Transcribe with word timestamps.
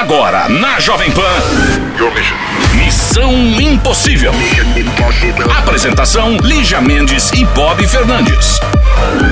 Agora, 0.00 0.48
na 0.48 0.80
Jovem 0.80 1.10
Pan. 1.10 1.20
Missão 2.74 3.34
Impossível. 3.60 4.32
Apresentação: 5.58 6.38
Lígia 6.38 6.80
Mendes 6.80 7.30
e 7.32 7.44
Bob 7.44 7.86
Fernandes. 7.86 8.58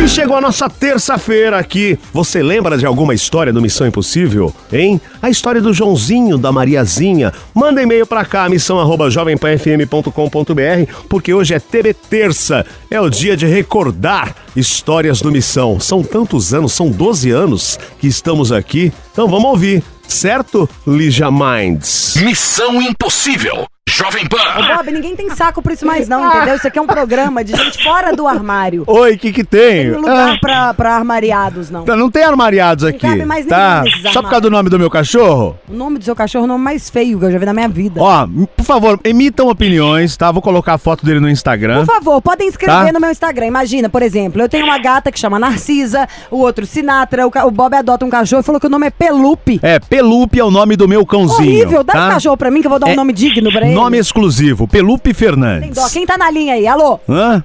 E 0.04 0.06
chegou 0.06 0.37
a 0.37 0.42
nossa 0.42 0.69
terça-feira 0.69 1.58
aqui. 1.58 1.99
Você 2.12 2.42
lembra 2.42 2.76
de 2.76 2.85
alguma 2.85 3.15
história 3.15 3.51
do 3.51 3.62
Missão 3.62 3.87
Impossível? 3.87 4.54
Hein? 4.71 5.01
A 5.22 5.31
história 5.31 5.62
do 5.62 5.72
Joãozinho, 5.72 6.37
da 6.37 6.53
Mariazinha. 6.53 7.32
Manda 7.54 7.82
e-mail 7.82 8.06
pra 8.06 8.26
cá, 8.26 8.46
missão 8.46 8.78
arroba 8.78 9.10
jovempanfm.com.br, 9.10 10.92
porque 11.08 11.32
hoje 11.32 11.54
é 11.54 11.58
TB 11.58 11.94
Terça. 11.94 12.66
É 12.90 13.00
o 13.00 13.08
dia 13.08 13.35
de 13.38 13.46
recordar 13.46 14.35
histórias 14.54 15.22
do 15.22 15.32
Missão. 15.32 15.80
São 15.80 16.02
tantos 16.02 16.52
anos, 16.52 16.74
são 16.74 16.91
12 16.91 17.30
anos 17.30 17.78
que 17.98 18.06
estamos 18.06 18.52
aqui. 18.52 18.92
Então 19.12 19.27
vamos 19.27 19.50
ouvir, 19.50 19.82
certo, 20.09 20.69
Lígia 20.87 21.30
Minds? 21.30 22.15
Missão 22.16 22.80
Impossível. 22.83 23.66
Jovem 23.98 24.25
Ô, 24.25 24.29
Pan. 24.29 24.77
Bob, 24.77 24.93
ninguém 24.93 25.16
tem 25.16 25.29
saco 25.30 25.61
pra 25.61 25.73
isso 25.73 25.84
mais 25.84 26.09
não, 26.09 26.25
entendeu? 26.27 26.55
Isso 26.55 26.69
aqui 26.69 26.79
é 26.79 26.83
um 26.83 26.87
programa 26.87 27.43
de 27.43 27.57
gente 27.57 27.83
fora 27.83 28.15
do 28.15 28.29
armário. 28.29 28.84
Oi, 28.87 29.15
o 29.15 29.19
que 29.19 29.33
que 29.33 29.43
tem? 29.43 29.91
Tem 29.91 29.97
lugar 29.97 30.34
Ah, 30.34 30.38
pra, 30.41 30.74
pra 30.74 30.95
armariados, 30.95 31.69
não. 31.69 31.83
tá, 31.84 31.97
não 31.97 32.09
tem 32.11 32.23
armariados 32.23 32.84
aqui, 32.84 32.98
cabe 33.01 33.24
mais 33.24 33.45
tá? 33.47 33.83
Só 34.12 34.23
por 34.23 34.29
causa 34.30 34.43
do 34.43 34.51
nome 34.51 34.71
do 34.71 34.79
meu 34.79 34.88
cachorro? 34.88 35.57
O 35.69 35.74
nome 35.74 35.98
do 35.98 36.05
seu 36.05 36.15
cachorro 36.15 36.45
é 36.45 36.47
o 36.47 36.48
nome 36.48 36.62
mais 36.62 36.88
feio 36.88 37.19
que 37.19 37.24
eu 37.24 37.33
já 37.33 37.38
vi 37.38 37.47
na 37.47 37.52
minha 37.52 37.69
vida. 37.69 38.01
Ó, 38.01 38.27
por 38.57 38.65
favor, 38.65 39.01
emitam 39.02 39.48
opiniões, 39.48 40.16
tá? 40.16 40.30
Vou 40.30 40.41
colocar 40.43 40.74
a 40.74 40.79
foto 40.79 41.05
dele 41.05 41.19
no 41.19 41.29
Instagram. 41.29 41.85
Por 41.85 41.87
favor, 41.87 42.23
podem 42.23 42.46
escrever 42.49 42.87
Tá. 42.87 42.93
no 42.93 43.01
meu 43.01 43.10
Instagram. 43.10 43.46
Imagina, 43.46 43.88
por 43.88 44.02
exemplo, 44.02 44.41
eu 44.41 44.49
tenho 44.49 44.65
uma 44.65 44.79
gata 44.79 45.10
que 45.10 45.19
chama 45.19 45.38
Narcisa, 45.38 46.07
o 46.30 46.38
outro 46.38 46.65
Sinatra, 46.66 47.27
o, 47.27 47.30
ca- 47.30 47.46
o 47.46 47.51
Bob 47.51 47.74
adota 47.74 48.05
um 48.05 48.10
cachorro 48.10 48.41
e 48.41 48.45
falou 48.45 48.60
que 48.60 48.66
o 48.66 48.71
nome 48.71 48.87
é 48.87 48.91
Pelupe. 48.91 49.59
É, 49.62 49.80
Pelupe 49.80 50.38
é 50.38 50.45
o 50.45 50.51
nome 50.51 50.77
do 50.77 50.87
meu 50.87 51.05
cãozinho. 51.05 51.38
Horrível, 51.62 51.83
dá 51.83 51.93
tá? 51.95 51.99
esse 52.05 52.09
cachorro 52.15 52.37
pra 52.37 52.51
mim 52.51 52.60
que 52.60 52.66
eu 52.66 52.71
vou 52.71 52.79
dar 52.79 52.87
um 52.87 52.91
É 52.91 52.96
nome 52.96 53.13
digno 53.13 53.51
pra 53.51 53.66
ele. 53.66 53.74
Nome 53.89 53.97
exclusivo, 53.97 54.69
Pelupe 54.69 55.15
Fernandes. 55.15 55.75
dó. 55.75 55.89
Quem 55.91 56.05
tá 56.05 56.19
na 56.19 56.31
linha 56.31 56.53
aí? 56.53 56.67
Alô? 56.67 57.01
Hã? 57.09 57.43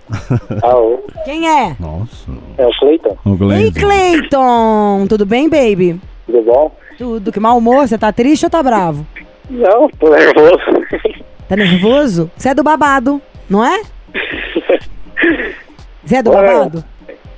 Alô, 0.62 1.00
Quem 1.24 1.48
é? 1.48 1.74
Nossa. 1.80 2.30
é 2.58 2.68
o 2.68 2.72
Cleiton, 2.80 3.18
O 3.24 3.54
Ei. 3.54 3.72
Cleiton! 3.72 5.06
Tudo 5.08 5.26
bem, 5.26 5.48
baby? 5.48 6.02
tudo 6.26 6.42
bom? 6.42 6.76
Tudo. 6.98 7.32
Que 7.32 7.40
mau 7.40 7.58
humor? 7.58 7.88
Você 7.88 7.98
tá 7.98 8.12
triste 8.12 8.44
ou 8.46 8.50
tá 8.50 8.62
bravo? 8.62 9.08
Não, 9.50 9.88
tô 9.98 10.10
nervoso. 10.10 10.58
Tá 11.48 11.56
nervoso? 11.56 12.30
Você 12.36 12.50
é 12.50 12.54
do 12.54 12.62
babado, 12.64 13.22
não 13.50 13.64
é? 13.64 13.82
Você 16.04 16.18
é 16.18 16.24
do 16.24 16.32
babado? 16.32 16.84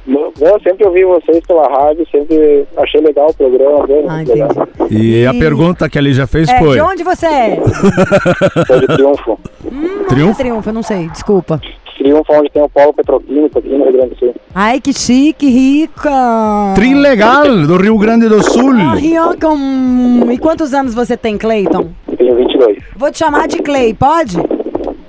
Não, 0.07 0.31
eu 0.39 0.59
sempre 0.61 0.85
ouvi 0.85 1.03
vocês 1.03 1.39
pela 1.47 1.67
rádio, 1.67 2.05
sempre 2.11 2.65
achei 2.77 3.01
legal 3.01 3.29
o 3.29 3.33
programa, 3.33 3.87
bem 3.87 4.05
Ah, 4.07 4.17
legal. 4.17 4.49
entendi. 4.81 5.19
E 5.21 5.25
a 5.25 5.33
pergunta 5.33 5.89
que 5.89 5.97
a 5.97 6.01
Lígia 6.01 6.27
fez 6.27 6.47
É, 6.47 6.59
foi: 6.59 6.75
de 6.75 6.81
onde 6.81 7.03
você 7.03 7.25
é? 7.25 7.59
Sou 8.67 8.79
de 8.79 8.87
Triunfo. 8.87 9.39
Hum, 9.65 10.03
Triunfo? 10.07 10.39
É 10.41 10.43
triunfo, 10.43 10.69
eu 10.69 10.73
não 10.73 10.83
sei, 10.83 11.07
desculpa. 11.09 11.59
Triunfo 11.97 12.33
onde 12.33 12.49
tem 12.51 12.61
o 12.61 12.69
polo 12.69 12.93
petroquímico 12.93 13.57
aqui 13.57 13.67
no 13.69 13.83
Rio 13.83 13.93
Grande 13.93 14.09
do 14.09 14.19
Sul. 14.19 14.35
Ai, 14.53 14.79
que 14.79 14.93
chique, 14.93 15.49
rica. 15.49 16.11
Trilegal, 16.75 17.65
do 17.65 17.77
Rio 17.77 17.97
Grande 17.97 18.27
do 18.29 18.43
Sul. 18.43 18.73
Ah, 18.73 18.95
hum. 19.47 20.31
E 20.31 20.37
quantos 20.37 20.73
anos 20.73 20.93
você 20.93 21.17
tem, 21.17 21.37
Cleiton? 21.37 21.89
Tenho 22.17 22.35
22. 22.35 22.77
Vou 22.95 23.09
te 23.11 23.19
chamar 23.19 23.47
de 23.47 23.57
Clay, 23.59 23.93
pode? 23.93 24.37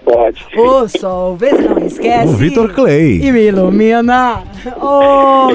Pode. 0.06 0.46
Ô, 0.56 0.88
sol, 0.88 1.34
vê 1.36 1.50
se 1.50 1.62
não 1.62 1.78
esquece. 1.78 2.28
O 2.28 2.36
Vitor 2.36 2.72
Clay. 2.72 3.20
E 3.26 3.32
me 3.32 3.40
ilumina. 3.48 4.40
Ô, 4.80 5.48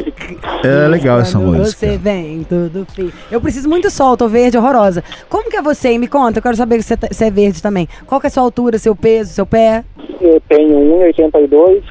É 0.68 0.88
legal 0.90 1.22
essa 1.22 1.40
música. 1.40 1.66
Você 1.88 1.98
vem, 1.98 2.44
tudo 2.44 2.86
fim. 2.94 3.10
Eu 3.32 3.40
preciso 3.40 3.70
muito 3.70 3.90
sol, 3.90 4.18
tô 4.18 4.28
verde, 4.28 4.58
horrorosa. 4.58 5.02
Como 5.30 5.50
que 5.50 5.56
é 5.56 5.62
você? 5.62 5.98
Me 5.98 6.08
conta, 6.10 6.40
eu 6.40 6.44
quero 6.44 6.58
saber 6.58 6.76
que 6.78 6.84
você, 6.84 6.98
tá- 6.98 7.08
é 7.10 7.32
verde 7.32 7.62
também. 7.64 7.88
Qual 8.06 8.20
que 8.20 8.28
é 8.28 8.30
a 8.30 8.32
sua 8.32 8.44
altura, 8.44 8.78
seu 8.78 8.94
peso, 8.94 9.34
seu 9.34 9.46
pé? 9.46 9.86
Eu 10.20 10.42
tenho 10.50 10.78
1,82, 10.78 11.82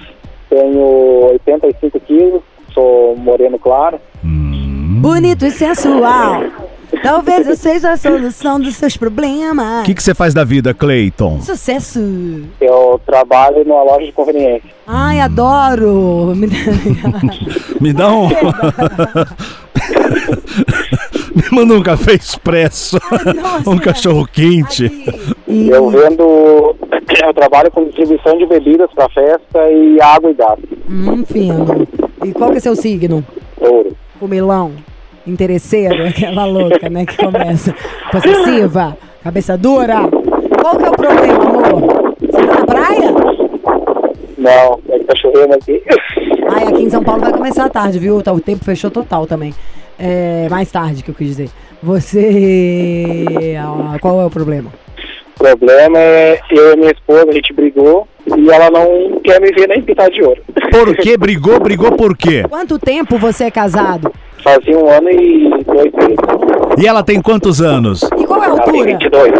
tenho 0.50 1.30
85 1.32 1.98
quilos, 2.00 2.42
sou 2.74 3.16
moreno 3.16 3.58
claro. 3.58 3.98
Bonito 4.22 5.46
e 5.46 5.50
sensual. 5.50 6.42
Talvez 7.02 7.46
eu 7.46 7.56
seja 7.56 7.92
a 7.92 7.96
solução 7.96 8.58
dos 8.60 8.74
seus 8.76 8.96
problemas. 8.96 9.82
O 9.82 9.84
que 9.84 9.94
que 9.94 10.02
você 10.02 10.14
faz 10.14 10.34
da 10.34 10.44
vida, 10.44 10.74
Clayton? 10.74 11.40
Sucesso. 11.40 12.00
Eu 12.60 13.00
trabalho 13.06 13.64
numa 13.64 13.82
loja 13.82 14.06
de 14.06 14.12
conveniência. 14.12 14.68
Ai, 14.86 15.20
adoro. 15.20 16.32
Me 16.36 16.46
dá- 16.46 16.56
Me 17.80 17.92
dá 17.92 18.12
um. 18.12 18.28
Me 21.34 21.44
manda 21.52 21.74
um 21.74 21.82
café 21.82 22.14
expresso. 22.14 22.98
Nossa. 23.40 23.70
um 23.70 23.78
cachorro 23.78 24.26
quente. 24.26 24.86
E- 25.46 25.68
Eu 25.68 25.88
vendo, 25.90 26.74
eu 27.24 27.34
trabalho 27.34 27.70
com 27.70 27.84
distribuição 27.84 28.36
de 28.38 28.46
bebidas 28.46 28.90
para 28.94 29.08
festa 29.10 29.70
e 29.70 30.00
água 30.00 30.30
e 30.30 30.34
gás. 30.34 30.58
Hum, 30.88 31.24
fino. 31.24 31.86
E 32.24 32.32
qual 32.32 32.50
que 32.50 32.56
é 32.58 32.60
seu 32.60 32.74
signo? 32.76 33.24
Ouro. 33.58 33.96
Comilão? 34.18 34.72
Interesseiro? 35.26 36.06
Aquela 36.06 36.44
louca, 36.44 36.88
né? 36.88 37.04
Que 37.06 37.16
começa. 37.16 37.74
Possessiva? 38.10 38.96
Cabeça 39.22 39.56
dura? 39.56 39.96
Qual 40.62 40.76
que 40.76 40.84
é 40.84 40.88
o 40.88 40.92
problema, 40.92 41.44
amor? 41.44 42.14
Você 42.20 42.46
tá 42.46 42.54
na 42.54 42.64
praia? 42.64 43.14
Não, 44.38 44.80
é 44.88 44.98
que 44.98 45.04
tá 45.04 45.14
chovendo 45.16 45.54
aqui. 45.54 45.82
Ai, 46.50 46.64
aqui 46.64 46.82
em 46.84 46.90
São 46.90 47.02
Paulo 47.04 47.20
vai 47.20 47.32
começar 47.32 47.66
à 47.66 47.68
tarde, 47.68 47.98
viu? 47.98 48.22
Tá, 48.22 48.32
O 48.32 48.40
tempo 48.40 48.64
fechou 48.64 48.90
total 48.90 49.26
também. 49.26 49.54
É, 49.98 50.48
mais 50.50 50.70
tarde, 50.72 51.02
que 51.02 51.10
eu 51.10 51.14
quis 51.14 51.28
dizer. 51.28 51.50
Você. 51.82 53.56
ah, 53.58 53.96
Qual 54.00 54.20
é 54.20 54.24
o 54.24 54.30
problema? 54.30 54.70
O 55.38 55.42
problema 55.42 55.98
é 55.98 56.38
eu 56.50 56.72
e 56.74 56.76
minha 56.76 56.90
esposa, 56.92 57.26
a 57.28 57.32
gente 57.32 57.52
brigou 57.54 58.06
e 58.36 58.50
ela 58.50 58.70
não 58.70 59.20
quer 59.22 59.40
me 59.40 59.50
ver 59.52 59.68
nem 59.68 59.82
pintar 59.82 60.10
de 60.10 60.22
ouro. 60.22 60.42
Por 60.70 60.94
quê? 60.96 61.16
Brigou? 61.16 61.58
Brigou 61.60 61.92
por 61.92 62.16
quê? 62.16 62.44
Quanto 62.48 62.78
tempo 62.78 63.16
você 63.18 63.44
é 63.44 63.50
casado? 63.50 64.12
Fazia 64.42 64.78
um 64.78 64.88
ano 64.88 65.10
e 65.10 65.48
dois 65.64 65.92
meses. 65.92 66.16
E 66.78 66.86
ela 66.86 67.02
tem 67.02 67.20
quantos 67.20 67.60
anos? 67.60 68.02
E 68.18 68.24
qual 68.24 68.42
é 68.42 68.46
a 68.46 68.48
Ela 68.50 68.60
tem 68.62 68.80
altura? 68.80 68.98
22. 68.98 69.34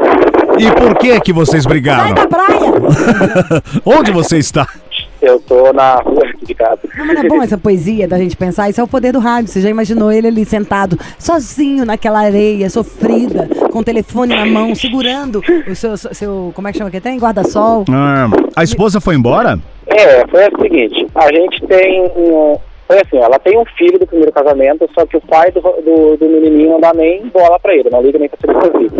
E 0.59 0.71
por 0.73 0.95
que 0.97 1.21
que 1.21 1.33
vocês 1.33 1.63
Sai 1.63 1.73
brigaram? 1.73 2.15
da 2.15 2.27
praia! 2.27 2.73
Onde 3.85 4.11
você 4.13 4.39
está? 4.39 4.67
Eu 5.23 5.39
tô 5.41 5.71
na 5.73 5.97
rua 5.97 6.25
aqui 6.25 6.47
de 6.47 6.55
casa. 6.55 6.79
Não, 6.97 7.07
mas 7.07 7.17
não 7.17 7.25
é 7.25 7.29
bom 7.29 7.43
essa 7.43 7.59
poesia 7.59 8.09
da 8.09 8.17
gente 8.19 8.35
pensar? 8.37 8.71
Isso 8.71 8.81
é 8.81 8.85
o 8.85 8.89
poder 8.89 9.13
do 9.13 9.19
rádio. 9.19 9.49
Você 9.53 9.61
já 9.61 9.69
imaginou 9.69 10.11
ele 10.11 10.29
ali 10.29 10.45
sentado, 10.47 10.99
sozinho 11.19 11.85
naquela 11.85 12.21
areia, 12.21 12.71
sofrida, 12.71 13.47
com 13.71 13.81
o 13.81 13.85
telefone 13.85 14.35
na 14.35 14.47
mão, 14.47 14.75
segurando 14.75 15.43
o 15.69 15.75
seu, 15.75 15.97
seu 15.97 16.53
como 16.55 16.69
é 16.69 16.73
que 16.73 16.79
chama 16.79 16.91
que 16.91 17.01
tem? 17.01 17.19
Guarda-sol. 17.19 17.85
Ah, 17.91 18.29
a 18.57 18.65
esposa 18.65 18.99
foi 18.99 19.15
embora? 19.15 19.59
É, 19.87 20.27
foi 20.29 20.49
o 20.49 20.63
seguinte, 20.63 21.07
a 21.15 21.31
gente 21.33 21.67
tem 21.67 22.03
um... 22.17 22.57
Foi 22.91 22.99
assim, 22.99 23.19
ela 23.19 23.39
tem 23.39 23.57
um 23.57 23.65
filho 23.79 24.01
do 24.01 24.07
primeiro 24.09 24.33
casamento, 24.33 24.89
só 24.93 25.07
que 25.07 25.17
o 25.17 25.21
pai 25.21 25.53
do, 25.53 25.61
do, 25.61 26.17
do 26.17 26.29
menininho 26.29 26.71
não 26.73 26.81
dá 26.81 26.93
nem 26.93 27.25
bola 27.29 27.57
pra 27.61 27.73
ele, 27.73 27.89
não 27.89 28.03
liga 28.03 28.19
nem 28.19 28.29
pra 28.29 28.37
ser 28.41 28.73
filho. 28.79 28.91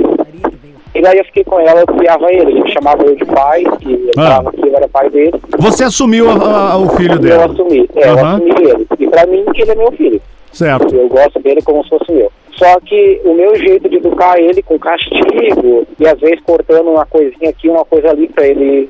E 0.95 1.03
daí 1.03 1.19
eu 1.19 1.25
fiquei 1.25 1.43
com 1.43 1.59
ela, 1.59 1.81
eu 1.81 1.87
criava 1.89 2.33
ele, 2.33 2.53
ele 2.61 2.71
chamava 2.73 3.03
eu 3.03 3.17
de 3.17 3.25
pai, 3.25 3.65
que 3.81 3.93
eu 3.93 4.11
Ah. 4.17 4.23
falava 4.23 4.53
que 4.53 4.65
eu 4.69 4.77
era 4.77 4.87
pai 4.89 5.11
dele. 5.11 5.33
Você 5.59 5.83
assumiu 5.83 6.31
a- 6.31 6.71
a- 6.75 6.79
o 6.79 6.89
filho 6.91 7.15
Eu 7.15 7.19
dela? 7.19 7.47
assumi, 7.47 7.89
é, 7.97 8.09
eu 8.09 8.13
Aham. 8.13 8.35
assumi 8.37 8.51
ele. 8.71 8.87
E 8.97 9.07
pra 9.09 9.27
mim, 9.27 9.45
ele 9.57 9.71
é 9.73 9.75
meu 9.75 9.91
filho. 9.91 10.23
Certo. 10.53 10.95
Eu 10.95 11.09
gosto 11.09 11.41
dele 11.41 11.61
como 11.61 11.83
se 11.83 11.91
fosse 11.91 12.13
meu. 12.13 12.31
Só 12.53 12.79
que 12.81 13.21
o 13.25 13.35
meu 13.35 13.57
jeito 13.57 13.89
de 13.89 13.97
educar 13.97 14.39
ele 14.39 14.63
com 14.63 14.79
castigo 14.79 15.87
e 15.99 16.07
às 16.07 16.19
vezes 16.21 16.41
cortando 16.45 16.91
uma 16.91 17.07
coisinha 17.07 17.51
aqui, 17.51 17.69
uma 17.69 17.85
coisa 17.85 18.11
ali 18.11 18.29
pra 18.29 18.47
ele, 18.47 18.89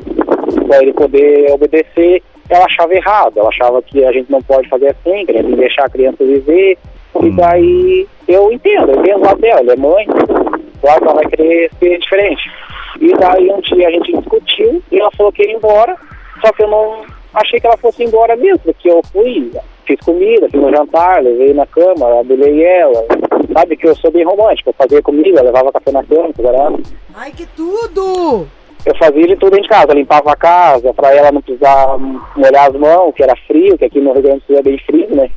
pra 0.67 0.83
ele 0.83 0.93
poder 0.93 1.53
obedecer, 1.53 2.23
ela 2.51 2.67
achava 2.67 2.95
errado. 2.95 3.39
Ela 3.39 3.49
achava 3.49 3.81
que 3.81 4.05
a 4.05 4.13
gente 4.13 4.31
não 4.31 4.43
pode 4.43 4.69
fazer 4.69 4.89
assim, 4.89 5.25
que 5.25 5.31
a 5.31 5.35
gente 5.35 5.47
tem 5.47 5.55
que 5.55 5.61
deixar 5.61 5.87
a 5.87 5.91
criança 5.91 6.25
viver. 6.25 6.77
E 7.23 7.31
daí 7.31 8.07
eu 8.29 8.53
entendo, 8.53 8.93
eu 8.93 9.01
entendo 9.01 9.19
o 9.19 9.25
lado 9.25 9.41
dela, 9.41 9.61
ela 9.61 9.73
é 9.73 9.77
mãe, 9.77 10.07
claro 10.81 11.01
que 11.01 11.09
ela 11.09 11.15
vai 11.15 11.27
querer 11.27 11.71
ser 11.79 11.99
diferente. 11.99 12.51
E 13.01 13.13
daí 13.15 13.51
um 13.51 13.61
dia 13.61 13.89
a 13.89 13.91
gente 13.91 14.13
discutiu 14.13 14.83
e 14.91 15.01
ela 15.01 15.11
falou 15.17 15.33
que 15.33 15.43
ia 15.43 15.53
embora, 15.53 15.97
só 16.41 16.53
que 16.53 16.63
eu 16.63 16.69
não 16.69 17.05
achei 17.35 17.59
que 17.59 17.67
ela 17.67 17.77
fosse 17.77 18.05
embora 18.05 18.37
mesmo, 18.37 18.61
porque 18.61 18.89
eu 18.89 19.01
fui, 19.13 19.51
fiz 19.85 19.99
comida, 20.01 20.49
fiz 20.49 20.61
um 20.61 20.71
jantar, 20.71 21.23
levei 21.23 21.53
na 21.53 21.67
cama, 21.67 22.21
abelhei 22.21 22.63
ela. 22.65 23.05
Sabe 23.53 23.77
que 23.77 23.89
eu 23.89 23.97
sou 23.97 24.13
bem 24.13 24.25
romântico, 24.25 24.71
eu 24.71 24.75
fazia 24.75 25.03
comida, 25.03 25.43
levava 25.43 25.73
café 25.73 25.91
na 25.91 26.05
cama, 26.05 26.33
caramba. 26.33 26.79
Ai, 27.15 27.33
que 27.33 27.47
tudo! 27.47 28.47
Eu 28.85 28.97
fazia 28.97 29.27
de 29.27 29.37
tudo 29.37 29.51
dentro 29.51 29.65
de 29.65 29.69
casa, 29.69 29.93
limpava 29.93 30.33
a 30.33 30.37
casa, 30.37 30.93
pra 30.95 31.15
ela 31.15 31.31
não 31.31 31.43
precisar 31.43 31.97
molhar 32.37 32.69
as 32.69 32.75
mãos, 32.75 33.15
que 33.15 33.23
era 33.23 33.35
frio, 33.47 33.77
que 33.77 33.85
aqui 33.85 34.01
no 34.01 34.13
Rio 34.13 34.23
Grande 34.23 34.41
do 34.41 34.47
Sul 34.47 34.59
é 34.59 34.63
bem 34.63 34.79
frio, 34.79 35.15
né? 35.15 35.31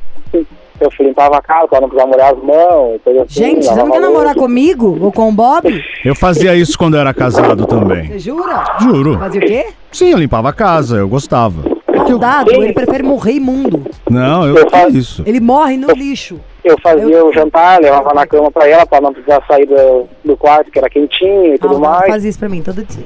Eu 0.80 0.90
limpava 1.00 1.36
a 1.36 1.42
casa 1.42 1.68
pra 1.68 1.78
ela 1.78 1.86
não 1.86 1.88
precisar 1.88 2.10
molhar 2.10 2.32
as 2.32 2.42
mãos, 2.42 3.00
coisa 3.04 3.22
assim. 3.22 3.34
Gente, 3.34 3.66
você 3.66 3.74
não 3.76 3.90
quer 3.90 4.00
namorar 4.00 4.34
comigo? 4.34 4.98
Ou 5.00 5.12
com 5.12 5.28
o 5.28 5.32
Bob? 5.32 5.84
Eu 6.04 6.14
fazia 6.14 6.54
isso 6.56 6.76
quando 6.76 6.94
eu 6.94 7.00
era 7.00 7.14
casado 7.14 7.66
também. 7.66 8.06
Você 8.06 8.18
jura? 8.18 8.64
Juro. 8.80 9.18
Fazia 9.18 9.40
o 9.40 9.46
quê? 9.46 9.66
Sim, 9.92 10.10
eu 10.10 10.18
limpava 10.18 10.48
a 10.48 10.52
casa, 10.52 10.96
eu 10.96 11.08
gostava. 11.08 11.73
Soldado, 12.06 12.50
Sim. 12.50 12.62
ele 12.62 12.72
prefere 12.72 13.02
morrer 13.02 13.32
imundo. 13.32 13.82
Não, 14.10 14.46
eu 14.46 14.56
Eu 14.56 14.70
faço- 14.70 14.96
isso. 14.96 15.22
Ele 15.26 15.40
morre 15.40 15.76
no 15.76 15.90
lixo. 15.92 16.38
Eu 16.64 16.78
fazia 16.82 17.22
o 17.22 17.30
jantar, 17.30 17.78
levava 17.78 18.14
na 18.14 18.26
cama 18.26 18.50
pra 18.50 18.66
ela, 18.66 18.86
pra 18.86 18.98
não 18.98 19.12
precisar 19.12 19.42
sair 19.46 19.66
do, 19.66 20.06
do 20.24 20.34
quarto, 20.34 20.70
que 20.70 20.78
era 20.78 20.88
quentinho 20.88 21.54
e 21.54 21.58
tudo 21.58 21.76
Ah, 21.76 21.80
mais. 21.80 22.06
Faz 22.06 22.24
isso 22.24 22.38
pra 22.38 22.48
mim 22.48 22.62
todo 22.62 22.82
dia. 22.82 23.04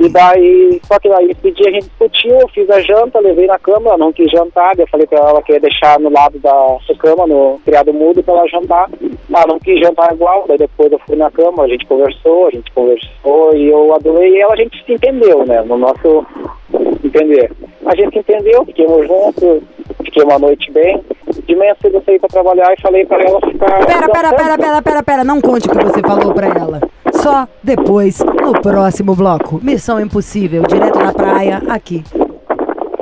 E 0.00 0.08
daí, 0.08 0.80
só 0.88 0.98
que 0.98 1.08
daí 1.08 1.30
esse 1.30 1.50
dia 1.52 1.68
a 1.68 1.70
gente 1.70 1.84
discutiu, 1.84 2.34
eu 2.40 2.48
fiz 2.48 2.68
a 2.68 2.80
janta, 2.80 3.20
levei 3.20 3.46
na 3.46 3.56
cama, 3.56 3.86
ela 3.90 3.98
não 3.98 4.12
quis 4.12 4.28
jantar, 4.32 4.74
daí 4.74 4.82
eu 4.84 4.88
falei 4.88 5.06
pra 5.06 5.18
ela 5.20 5.40
que 5.42 5.52
ia 5.52 5.60
deixar 5.60 6.00
no 6.00 6.10
lado 6.10 6.40
da 6.40 6.50
da 6.50 6.94
cama, 6.98 7.24
no 7.24 7.60
criado 7.64 7.92
mudo, 7.94 8.20
pra 8.20 8.34
ela 8.34 8.48
jantar. 8.48 8.90
Ela 9.32 9.46
não 9.46 9.60
quis 9.60 9.78
jantar 9.78 10.12
igual, 10.12 10.44
daí 10.48 10.58
depois 10.58 10.90
eu 10.90 10.98
fui 11.06 11.14
na 11.14 11.30
cama, 11.30 11.62
a 11.62 11.68
gente 11.68 11.86
conversou, 11.86 12.48
a 12.48 12.50
gente 12.50 12.68
conversou 12.72 13.54
e 13.54 13.68
eu 13.68 13.94
adorei 13.94 14.40
ela, 14.40 14.54
a 14.54 14.56
gente 14.56 14.84
se 14.84 14.92
entendeu, 14.94 15.46
né, 15.46 15.62
no 15.62 15.76
nosso 15.78 16.26
entender. 17.04 17.52
A 17.86 17.96
gente 17.96 18.18
entendeu, 18.18 18.64
fiquemos 18.64 19.06
juntos, 19.06 19.62
fiquei 20.04 20.22
uma 20.22 20.38
noite 20.38 20.70
bem. 20.70 21.02
De 21.46 21.56
manhã 21.56 21.74
cedo 21.82 21.96
eu 21.96 22.02
saí 22.04 22.18
pra 22.18 22.28
trabalhar 22.28 22.72
e 22.72 22.80
falei 22.80 23.04
pra 23.06 23.20
ela 23.22 23.40
ficar... 23.40 23.86
Pera, 23.86 24.08
pera, 24.08 24.32
pera, 24.34 24.58
pera, 24.58 24.82
pera, 24.82 25.02
pera. 25.02 25.24
Não 25.24 25.40
conte 25.40 25.66
o 25.66 25.70
que 25.70 25.84
você 25.84 26.00
falou 26.00 26.32
pra 26.32 26.46
ela. 26.46 26.80
Só 27.14 27.46
depois, 27.62 28.20
no 28.20 28.52
próximo 28.60 29.14
bloco. 29.16 29.60
Missão 29.62 30.00
Impossível, 30.00 30.62
direto 30.62 30.98
na 30.98 31.12
praia, 31.12 31.62
aqui. 31.68 32.04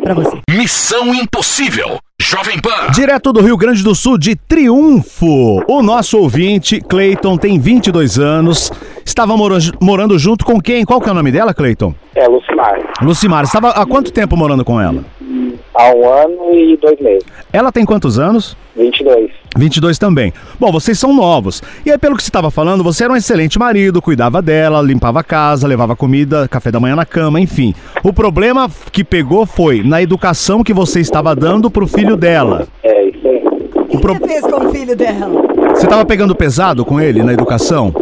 Pra 0.02 0.14
você. 0.14 0.38
Missão 0.50 1.14
Impossível. 1.14 1.98
Jovem 2.22 2.60
Pan. 2.60 2.90
Direto 2.92 3.32
do 3.32 3.40
Rio 3.40 3.56
Grande 3.56 3.82
do 3.82 3.94
Sul, 3.94 4.16
de 4.18 4.34
Triunfo. 4.36 5.62
O 5.66 5.82
nosso 5.82 6.18
ouvinte, 6.18 6.80
Cleiton, 6.80 7.36
tem 7.36 7.58
22 7.58 8.18
anos. 8.18 8.70
Estava 9.04 9.36
mora- 9.36 9.56
morando 9.80 10.18
junto 10.18 10.44
com 10.44 10.60
quem? 10.60 10.84
Qual 10.84 11.00
que 11.00 11.08
é 11.08 11.12
o 11.12 11.14
nome 11.14 11.32
dela, 11.32 11.52
Cleiton? 11.54 11.94
É, 12.20 12.28
Lucimar. 12.28 12.78
Lucimar. 13.00 13.44
Estava 13.44 13.70
há 13.70 13.86
quanto 13.86 14.12
tempo 14.12 14.36
morando 14.36 14.62
com 14.62 14.78
ela? 14.78 15.02
Há 15.74 15.90
um 15.94 16.06
ano 16.06 16.54
e 16.54 16.76
dois 16.76 17.00
meses. 17.00 17.24
Ela 17.50 17.72
tem 17.72 17.82
quantos 17.86 18.18
anos? 18.18 18.54
22. 18.76 19.30
22 19.56 19.98
também. 19.98 20.30
Bom, 20.58 20.70
vocês 20.70 20.98
são 20.98 21.14
novos. 21.14 21.62
E 21.84 21.90
aí, 21.90 21.96
pelo 21.96 22.14
que 22.16 22.22
você 22.22 22.28
estava 22.28 22.50
falando, 22.50 22.84
você 22.84 23.04
era 23.04 23.12
um 23.14 23.16
excelente 23.16 23.58
marido, 23.58 24.02
cuidava 24.02 24.42
dela, 24.42 24.82
limpava 24.82 25.20
a 25.20 25.24
casa, 25.24 25.66
levava 25.66 25.96
comida, 25.96 26.46
café 26.46 26.70
da 26.70 26.78
manhã 26.78 26.94
na 26.94 27.06
cama, 27.06 27.40
enfim. 27.40 27.74
O 28.04 28.12
problema 28.12 28.70
que 28.92 29.02
pegou 29.02 29.46
foi 29.46 29.82
na 29.82 30.02
educação 30.02 30.62
que 30.62 30.74
você 30.74 31.00
estava 31.00 31.34
dando 31.34 31.70
pro 31.70 31.86
filho 31.86 32.18
dela. 32.18 32.68
É, 32.82 33.04
isso 33.08 33.26
aí. 33.26 33.42
O 33.74 33.98
que 33.98 34.06
você 34.06 34.26
fez 34.26 34.40
com 34.42 34.66
o 34.66 34.70
filho 34.70 34.94
dela? 34.94 35.42
Você 35.74 35.86
estava 35.86 36.04
pegando 36.04 36.34
pesado 36.34 36.84
com 36.84 37.00
ele 37.00 37.22
na 37.22 37.32
educação? 37.32 37.94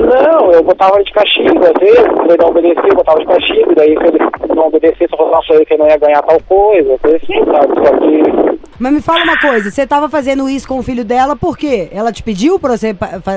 Não, 0.00 0.52
eu 0.52 0.62
botava 0.62 0.96
ele 0.96 1.04
de 1.04 1.12
castigo, 1.12 1.64
às 1.64 1.80
vezes, 1.80 2.08
quando 2.08 2.30
ele 2.30 2.42
não 2.42 2.48
obedecia, 2.48 2.88
eu 2.88 2.94
botava 2.94 3.18
de 3.20 3.26
castigo, 3.26 3.74
daí 3.74 3.96
se 3.96 4.06
ele 4.06 4.18
não 4.54 4.66
obedecesse, 4.66 5.08
eu 5.12 5.54
ele 5.56 5.64
que 5.66 5.74
ele 5.74 5.82
não 5.82 5.90
ia 5.90 5.98
ganhar 5.98 6.22
tal 6.22 6.40
coisa, 6.48 6.98
coisa 6.98 7.16
assim, 7.16 7.44
sabe? 7.44 7.74
Só 7.74 7.96
que 7.98 8.58
Mas 8.78 8.92
me 8.92 9.00
fala 9.02 9.24
uma 9.24 9.38
coisa, 9.38 9.70
você 9.70 9.86
tava 9.86 10.08
fazendo 10.08 10.48
isso 10.48 10.66
com 10.66 10.78
o 10.78 10.82
filho 10.82 11.04
dela 11.04 11.36
por 11.36 11.56
quê? 11.56 11.88
Ela 11.92 12.12
te 12.12 12.22
pediu 12.22 12.58
pra 12.58 12.76
você 12.76 12.94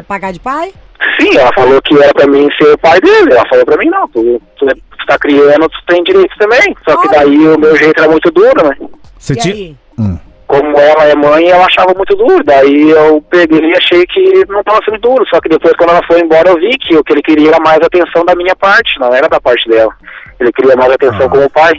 pagar 0.07 0.31
de 0.31 0.39
pai? 0.39 0.73
Sim, 1.19 1.37
ela 1.37 1.51
falou 1.53 1.81
que 1.81 1.95
era 2.01 2.13
pra 2.13 2.27
mim 2.27 2.49
ser 2.57 2.73
o 2.73 2.77
pai 2.77 2.99
dele. 3.01 3.33
Ela 3.33 3.45
falou 3.47 3.65
pra 3.65 3.77
mim, 3.77 3.89
não, 3.89 4.07
tu, 4.07 4.41
tu, 4.57 4.65
tu 4.65 5.05
tá 5.05 5.17
criando, 5.19 5.69
tu 5.69 5.85
tem 5.87 6.03
direito 6.03 6.35
também. 6.37 6.75
Só 6.87 6.97
que 6.97 7.09
daí 7.09 7.37
o 7.47 7.59
meu 7.59 7.75
jeito 7.75 8.01
era 8.01 8.09
muito 8.09 8.31
duro, 8.31 8.67
né? 8.67 8.77
Você 9.17 9.33
E 9.33 9.51
aí? 9.51 9.75
Hum. 9.99 10.17
Como 10.53 10.77
ela 10.77 11.05
é 11.05 11.15
mãe, 11.15 11.49
ela 11.49 11.65
achava 11.65 11.93
muito 11.95 12.15
duro. 12.15 12.43
Daí 12.43 12.89
eu 12.91 13.21
peguei 13.29 13.59
e 13.71 13.75
achei 13.77 14.05
que 14.05 14.45
não 14.47 14.63
tava 14.63 14.79
sendo 14.85 14.99
duro. 14.99 15.25
Só 15.27 15.39
que 15.41 15.49
depois, 15.49 15.73
quando 15.75 15.89
ela 15.89 16.01
foi 16.05 16.19
embora, 16.21 16.49
eu 16.49 16.55
vi 16.59 16.77
que 16.77 16.95
o 16.95 17.03
que 17.03 17.13
ele 17.13 17.21
queria 17.23 17.49
era 17.49 17.59
mais 17.59 17.79
atenção 17.81 18.23
da 18.25 18.35
minha 18.35 18.55
parte, 18.55 18.99
não 18.99 19.13
era 19.13 19.27
da 19.27 19.41
parte 19.41 19.67
dela. 19.67 19.91
Ele 20.39 20.51
queria 20.51 20.75
mais 20.75 20.91
atenção 20.91 21.25
Ah. 21.25 21.29
como 21.29 21.49
pai. 21.49 21.73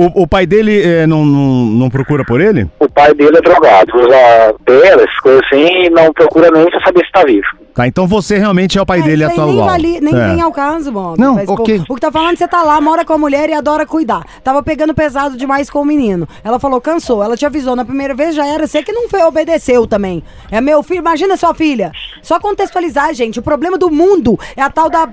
O, 0.00 0.22
o 0.22 0.26
pai 0.28 0.46
dele 0.46 0.80
eh, 0.80 1.06
não, 1.08 1.26
não, 1.26 1.64
não 1.66 1.90
procura 1.90 2.24
por 2.24 2.40
ele? 2.40 2.68
O 2.78 2.88
pai 2.88 3.12
dele 3.14 3.36
é 3.36 3.40
drogado, 3.40 3.96
usa 3.96 4.54
peras, 4.64 5.20
coisas 5.20 5.42
assim, 5.46 5.66
e 5.86 5.90
não 5.90 6.12
procura 6.12 6.50
nem 6.52 6.70
pra 6.70 6.80
saber 6.84 7.04
se 7.04 7.10
tá 7.10 7.24
vivo. 7.24 7.46
Tá, 7.74 7.86
então 7.86 8.06
você 8.08 8.38
realmente 8.38 8.76
é 8.78 8.82
o 8.82 8.86
pai 8.86 9.00
Ah, 9.00 9.04
dele 9.04 9.24
atual. 9.24 9.46
nem, 9.48 9.56
vali, 9.56 10.00
nem 10.00 10.14
É. 10.16 10.28
vem 10.28 10.40
ao 10.40 10.50
caso, 10.52 10.90
Bob. 10.92 11.18
Não, 11.18 11.34
Mas, 11.34 11.46
pô, 11.46 11.54
ok. 11.54 11.82
o 11.88 11.94
que 11.96 12.00
tá 12.00 12.10
falando, 12.12 12.36
você 12.36 12.46
tá 12.48 12.62
lá, 12.62 12.80
mora 12.80 13.04
com 13.04 13.12
a 13.12 13.18
mulher 13.18 13.48
e 13.50 13.52
adora 13.54 13.84
cuidar. 13.86 14.24
Tava 14.42 14.62
pegando 14.64 14.94
pesado 14.94 15.36
demais 15.36 15.68
com 15.70 15.80
o 15.80 15.84
menino. 15.84 16.28
Ela 16.42 16.58
falou, 16.58 16.80
cansou. 16.80 17.22
Ela 17.22 17.36
te 17.36 17.46
avisou 17.46 17.76
na 17.76 17.84
primeira 17.84 18.14
vez, 18.14 18.34
já 18.34 18.44
era. 18.46 18.66
Você 18.66 18.82
que 18.82 18.92
não 18.92 19.08
foi, 19.08 19.22
obedeceu 19.22 19.86
também. 19.86 20.24
É 20.50 20.60
meu 20.60 20.82
filho, 20.82 20.98
imagina 20.98 21.36
sua 21.36 21.54
filha. 21.54 21.92
Só 22.22 22.40
contextualizar, 22.40 23.14
gente. 23.14 23.38
O 23.38 23.42
problema 23.42 23.78
do 23.78 23.90
mundo 23.90 24.36
é 24.56 24.62
a 24.62 24.70
tal 24.70 24.88
da... 24.90 25.08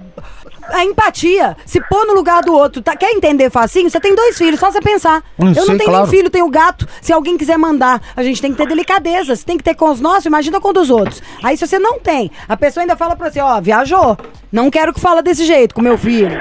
A 0.70 0.84
empatia, 0.84 1.56
se 1.66 1.80
pôr 1.82 2.06
no 2.06 2.14
lugar 2.14 2.42
do 2.42 2.54
outro. 2.54 2.82
Tá, 2.82 2.96
quer 2.96 3.12
entender 3.12 3.50
facinho? 3.50 3.90
Você 3.90 4.00
tem 4.00 4.16
dois 4.16 4.38
filhos, 4.38 4.60
só 4.60 4.72
você 4.72 4.82
pensar. 4.82 5.24
Hum, 5.40 5.54
Eu 5.56 5.66
não 5.66 5.78
tenho 5.78 5.90
claro. 5.90 6.08
nem 6.08 6.12
filho, 6.18 6.30
tenho 6.30 6.50
gato. 6.50 6.88
Se 7.02 7.14
alguém 7.14 7.38
quiser 7.38 7.58
mandar, 7.58 8.02
a 8.16 8.24
gente 8.24 8.42
tem 8.42 8.52
que 8.52 8.58
ter 8.58 8.68
delicadeza. 8.68 9.36
Se 9.36 9.46
tem 9.46 9.58
que 9.58 9.64
ter 9.64 9.76
com 9.76 9.90
os 9.90 10.02
nossos, 10.02 10.26
imagina 10.26 10.60
com 10.60 10.74
dos 10.74 10.90
outros. 10.90 11.22
Aí 11.44 11.56
se 11.56 11.66
você 11.68 11.78
não 11.80 12.00
tem, 12.00 12.32
a 12.48 12.58
pessoa 12.58 12.84
ainda 12.84 12.96
fala 12.96 13.16
pra 13.16 13.32
você, 13.32 13.40
ó, 13.40 13.62
viajou. 13.62 14.18
Não 14.52 14.70
quero 14.72 14.94
que 14.94 15.00
fala 15.00 15.22
desse 15.22 15.46
jeito 15.46 15.74
com 15.76 15.82
meu 15.82 15.98
filho. 15.98 16.38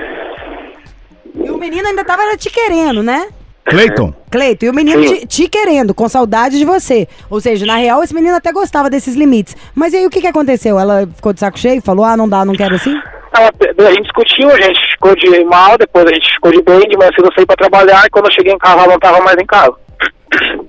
E 1.34 1.50
o 1.50 1.58
menino 1.58 1.86
ainda 1.88 2.04
tava 2.04 2.22
era 2.22 2.36
te 2.36 2.48
querendo, 2.50 3.02
né? 3.02 3.28
Cleiton, 3.66 4.12
Cleito, 4.30 4.66
e 4.66 4.68
o 4.68 4.74
menino 4.74 5.02
te, 5.06 5.26
te 5.26 5.48
querendo, 5.48 5.94
com 5.94 6.06
saudade 6.06 6.58
de 6.58 6.64
você. 6.66 7.08
Ou 7.30 7.40
seja, 7.40 7.64
na 7.64 7.76
real, 7.76 8.04
esse 8.04 8.14
menino 8.14 8.36
até 8.36 8.52
gostava 8.52 8.90
desses 8.90 9.14
limites. 9.14 9.56
Mas 9.74 9.94
e 9.94 9.96
aí, 9.96 10.06
o 10.06 10.10
que 10.10 10.20
que 10.20 10.26
aconteceu? 10.26 10.78
Ela 10.78 11.08
ficou 11.16 11.32
de 11.32 11.40
saco 11.40 11.58
cheio? 11.58 11.80
Falou, 11.80 12.04
ah, 12.04 12.14
não 12.14 12.28
dá, 12.28 12.44
não 12.44 12.54
quero 12.54 12.74
assim? 12.74 12.94
Ela, 13.36 13.50
a 13.88 13.92
gente 13.92 14.04
discutiu, 14.04 14.48
a 14.50 14.60
gente 14.60 14.80
ficou 14.92 15.14
de 15.16 15.44
mal, 15.44 15.76
depois 15.76 16.06
a 16.06 16.12
gente 16.12 16.32
ficou 16.34 16.52
de 16.52 16.62
bem, 16.62 16.88
de 16.88 16.96
manhã 16.96 17.10
cedo 17.14 17.28
eu 17.28 17.34
saí 17.34 17.46
pra 17.46 17.56
trabalhar, 17.56 18.06
e 18.06 18.10
quando 18.10 18.26
eu 18.26 18.32
cheguei 18.32 18.52
em 18.52 18.58
casa 18.58 18.78
ela 18.78 18.92
não 18.92 18.98
tava 18.98 19.20
mais 19.20 19.36
em 19.36 19.46
casa. 19.46 19.74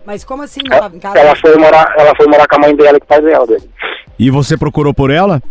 Mas 0.05 0.23
como 0.23 0.43
assim 0.43 0.61
não 0.67 0.79
tava 0.79 0.95
em 0.95 0.99
casa? 0.99 1.17
Ela 1.17 1.35
foi 1.35 1.55
morar, 1.57 1.93
ela 1.97 2.15
foi 2.15 2.27
morar 2.27 2.47
com 2.47 2.55
a 2.55 2.59
mãe 2.59 2.75
dela 2.75 2.97
e 2.97 2.99
com 2.99 3.05
o 3.05 3.07
pai 3.07 3.21
dela. 3.21 3.47
daí. 3.47 3.59
e 4.17 4.29
você 4.29 4.57
procurou 4.57 4.93
por 4.93 5.09
ela? 5.09 5.41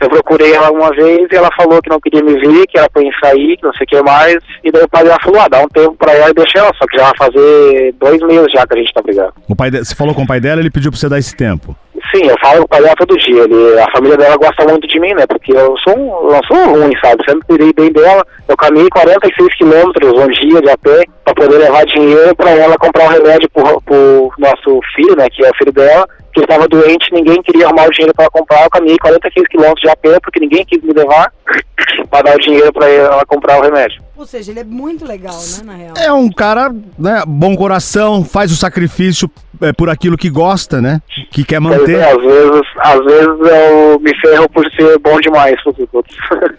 Eu 0.00 0.08
procurei 0.08 0.52
ela 0.52 0.70
uma 0.70 0.90
vez 0.90 1.26
e 1.30 1.34
ela 1.34 1.50
falou 1.56 1.82
que 1.82 1.90
não 1.90 1.98
queria 2.00 2.22
me 2.22 2.34
ver, 2.34 2.66
que 2.68 2.78
era 2.78 2.88
pra 2.88 3.02
eu 3.02 3.10
sair, 3.20 3.56
que 3.56 3.64
não 3.64 3.72
sei 3.72 3.84
o 3.84 3.86
que 3.88 4.02
mais. 4.02 4.36
E 4.62 4.70
daí 4.70 4.84
o 4.84 4.88
pai 4.88 5.02
dela 5.02 5.18
falou, 5.20 5.40
ah, 5.40 5.48
dá 5.48 5.60
um 5.60 5.68
tempo 5.68 5.96
pra 5.96 6.12
ela 6.12 6.30
e 6.30 6.34
deixa 6.34 6.58
ela. 6.60 6.72
Só 6.78 6.86
que 6.86 6.96
já 6.96 7.04
vai 7.04 7.16
fazer 7.16 7.94
dois 7.98 8.20
meses 8.22 8.52
já 8.52 8.64
que 8.64 8.74
a 8.74 8.78
gente 8.78 8.94
tá 8.94 9.02
brigando. 9.02 9.32
O 9.48 9.56
pai 9.56 9.70
de... 9.70 9.78
Você 9.78 9.96
falou 9.96 10.14
com 10.14 10.22
o 10.22 10.26
pai 10.26 10.38
dela, 10.40 10.60
ele 10.60 10.70
pediu 10.70 10.92
pra 10.92 11.00
você 11.00 11.08
dar 11.08 11.18
esse 11.18 11.34
tempo. 11.34 11.76
Sim, 12.14 12.26
eu 12.26 12.36
falo 12.40 12.66
com 12.68 12.80
dela 12.80 12.94
todo 12.96 13.18
dia. 13.18 13.42
Ele, 13.42 13.80
a 13.80 13.90
família 13.90 14.16
dela 14.16 14.36
gosta 14.36 14.64
muito 14.64 14.86
de 14.86 15.00
mim, 15.00 15.14
né? 15.14 15.26
Porque 15.26 15.52
eu 15.52 15.76
sou 15.78 15.98
um, 15.98 16.32
eu 16.32 16.40
sou 16.46 16.56
ruim, 16.74 16.92
sabe? 17.02 17.24
Sempre 17.28 17.46
cuidei 17.46 17.72
bem 17.72 17.92
dela. 17.92 18.24
Eu 18.48 18.56
caminhei 18.56 18.88
46 18.88 19.54
quilômetros 19.56 20.12
um 20.12 20.28
dia 20.28 20.60
de 20.60 20.70
a 20.70 20.78
pé 20.78 21.04
pra 21.24 21.34
poder 21.34 21.58
levar 21.58 21.84
dinheiro 21.86 22.34
pra 22.36 22.50
ela 22.50 22.76
comprar 22.78 23.04
um 23.04 23.08
remédio 23.08 23.48
pro, 23.50 23.80
pro 23.82 24.32
nosso 24.38 24.80
filho, 24.94 25.16
né? 25.16 25.28
Que 25.30 25.44
é 25.44 25.50
o 25.50 25.56
filho 25.56 25.72
dela. 25.72 26.08
Que 26.32 26.40
estava 26.40 26.68
doente, 26.68 27.12
ninguém 27.12 27.42
queria 27.42 27.66
arrumar 27.66 27.86
o 27.88 27.90
dinheiro 27.90 28.14
pra 28.14 28.24
ela 28.24 28.30
comprar. 28.30 28.64
Eu 28.64 28.70
caminhei 28.70 28.98
46 28.98 29.48
quilômetros 29.48 29.82
de 29.82 29.90
a 29.90 29.96
pé 29.96 30.18
porque 30.20 30.40
ninguém 30.40 30.64
quis 30.64 30.82
me 30.82 30.92
levar 30.92 31.32
pra 32.10 32.22
dar 32.22 32.36
o 32.36 32.40
dinheiro 32.40 32.72
pra 32.72 32.88
ela 32.88 33.24
comprar 33.26 33.58
o 33.58 33.62
remédio. 33.62 34.07
Ou 34.18 34.26
seja, 34.26 34.50
ele 34.50 34.60
é 34.60 34.64
muito 34.64 35.04
legal, 35.06 35.34
né, 35.36 35.62
na 35.64 35.74
real. 35.74 35.94
É 35.96 36.12
um 36.12 36.28
cara, 36.28 36.74
né, 36.98 37.22
bom 37.26 37.54
coração, 37.56 38.24
faz 38.24 38.50
o 38.50 38.56
sacrifício 38.56 39.30
é, 39.60 39.72
por 39.72 39.88
aquilo 39.88 40.16
que 40.16 40.28
gosta, 40.28 40.80
né? 40.82 41.00
Que 41.30 41.44
quer 41.44 41.60
manter. 41.60 41.98
é, 42.00 42.10
às 42.12 42.20
vezes, 42.20 42.62
às 42.78 43.04
vezes 43.04 43.28
eu 43.28 44.00
me 44.00 44.12
ferro 44.20 44.48
por 44.50 44.64
ser 44.72 44.98
bom 44.98 45.20
demais 45.20 45.60
pros 45.62 45.76
outros. 45.92 46.16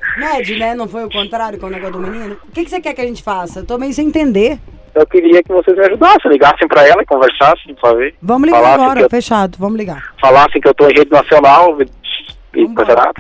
Né? 0.58 0.76
Não 0.76 0.88
foi 0.88 1.06
o 1.06 1.10
contrário 1.10 1.58
com 1.60 1.68
o 1.68 1.70
negócio 1.70 1.94
do 1.94 2.00
menino? 2.00 2.36
O 2.48 2.52
que, 2.52 2.64
que 2.66 2.70
você 2.70 2.82
quer 2.82 2.94
que 2.94 3.00
a 3.02 3.06
gente 3.06 3.24
faça? 3.24 3.60
Eu 3.60 3.66
tô 3.66 3.78
meio 3.78 3.94
sem 3.94 4.08
entender. 4.08 4.60
eu 4.94 5.06
queria 5.08 5.42
que 5.42 5.52
vocês 5.54 5.78
me 5.78 5.86
ajudassem, 5.86 6.30
ligassem 6.32 6.68
pra 6.68 6.86
ela 6.86 7.02
e 7.02 7.06
conversassem 7.06 7.74
pra 7.80 7.94
ver. 7.94 8.14
Vamos 8.22 8.48
ligar 8.48 8.62
Falassem 8.62 8.84
agora, 8.84 9.02
eu- 9.02 9.10
fechado, 9.10 9.58
vamos 9.58 9.78
ligar. 9.78 10.14
falassem 10.20 10.60
que 10.62 10.68
eu 10.68 10.74
tô 10.74 10.90
em 10.90 10.94
rede 10.94 11.10
nacional 11.12 11.78
e 12.54 12.68
coisa 12.68 12.96
nada. 12.96 13.14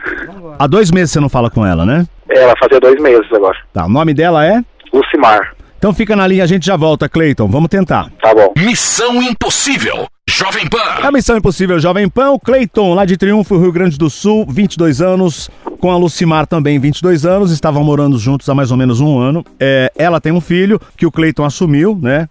Há 0.59 0.67
dois 0.67 0.91
meses 0.91 1.11
você 1.11 1.19
não 1.21 1.29
fala 1.29 1.49
com 1.49 1.65
ela, 1.65 1.85
né? 1.85 2.05
Ela 2.29 2.53
fazia 2.59 2.79
dois 2.79 3.01
meses 3.01 3.31
agora. 3.33 3.57
Tá, 3.73 3.85
o 3.85 3.89
nome 3.89 4.13
dela 4.13 4.45
é? 4.45 4.61
Lucimar, 4.93 5.53
Então 5.77 5.93
fica 5.93 6.15
na 6.15 6.27
linha, 6.27 6.43
a 6.43 6.47
gente 6.47 6.65
já 6.65 6.75
volta, 6.75 7.07
Cleiton. 7.07 7.47
Vamos 7.47 7.69
tentar. 7.69 8.09
tá 8.21 8.33
bom. 8.33 8.53
Missão 8.57 9.21
Impossível. 9.21 10.07
Jovem 10.29 10.67
Pan. 10.67 10.77
a 11.01 11.11
Missão 11.11 11.37
Impossível 11.37 11.79
Jovem 11.79 12.07
Pan, 12.07 12.29
o 12.29 12.39
Cleiton, 12.39 12.93
lá 12.93 13.03
de 13.03 13.17
Triunfo, 13.17 13.57
Rio 13.57 13.71
Grande 13.71 13.97
do 13.97 14.11
Sul, 14.11 14.45
22 14.47 15.01
anos, 15.01 15.49
com 15.79 15.89
a 15.89 15.97
Lucimar 15.97 16.45
também, 16.45 16.77
22 16.77 17.25
anos, 17.25 17.51
estavam 17.51 17.83
morando 17.83 18.15
juntos 18.19 18.47
há 18.47 18.53
mais 18.53 18.69
ou 18.69 18.77
menos 18.77 19.01
um 19.01 19.17
ano. 19.17 19.43
É, 19.59 19.91
ela 19.97 20.21
tem 20.21 20.31
um 20.31 20.39
filho 20.39 20.79
que 20.95 21.03
o 21.03 21.11
Cleiton 21.11 21.43
assumiu, 21.43 21.97
né, 21.99 22.29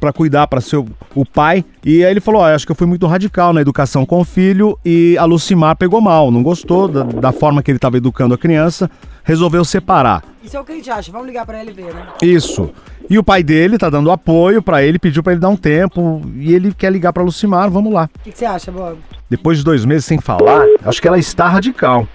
pra 0.00 0.12
cuidar, 0.12 0.48
pra 0.48 0.60
ser 0.60 0.78
o, 0.78 0.86
o 1.14 1.24
pai, 1.24 1.64
e 1.84 2.04
aí 2.04 2.10
ele 2.10 2.20
falou, 2.20 2.42
acho 2.42 2.66
que 2.66 2.72
eu 2.72 2.76
fui 2.76 2.86
muito 2.86 3.06
radical 3.06 3.52
na 3.52 3.60
educação 3.60 4.04
com 4.04 4.18
o 4.20 4.24
filho, 4.24 4.76
e 4.84 5.16
a 5.16 5.24
Lucimar 5.24 5.76
pegou 5.76 6.00
mal, 6.00 6.32
não 6.32 6.42
gostou 6.42 6.88
da, 6.88 7.04
da 7.04 7.30
forma 7.30 7.62
que 7.62 7.70
ele 7.70 7.78
estava 7.78 7.96
educando 7.96 8.34
a 8.34 8.38
criança, 8.38 8.90
resolveu 9.22 9.64
separar. 9.64 10.33
Isso 10.44 10.58
é 10.58 10.60
o 10.60 10.64
que 10.64 10.72
a 10.72 10.74
gente 10.74 10.90
acha, 10.90 11.10
vamos 11.10 11.26
ligar 11.26 11.46
pra 11.46 11.58
ele 11.58 11.72
ver, 11.72 11.94
né? 11.94 12.06
Isso. 12.22 12.70
E 13.08 13.18
o 13.18 13.24
pai 13.24 13.42
dele 13.42 13.78
tá 13.78 13.88
dando 13.88 14.10
apoio 14.10 14.60
pra 14.62 14.82
ele, 14.82 14.98
pediu 14.98 15.22
pra 15.22 15.32
ele 15.32 15.40
dar 15.40 15.48
um 15.48 15.56
tempo, 15.56 16.20
e 16.36 16.52
ele 16.54 16.74
quer 16.74 16.92
ligar 16.92 17.14
pra 17.14 17.22
Lucimar, 17.22 17.70
vamos 17.70 17.92
lá. 17.92 18.10
O 18.14 18.24
que, 18.24 18.30
que 18.30 18.38
você 18.38 18.44
acha, 18.44 18.70
Bob? 18.70 18.98
Depois 19.30 19.56
de 19.56 19.64
dois 19.64 19.86
meses 19.86 20.04
sem 20.04 20.20
falar, 20.20 20.66
acho 20.84 21.00
que 21.00 21.08
ela 21.08 21.18
está 21.18 21.48
radical. 21.48 22.06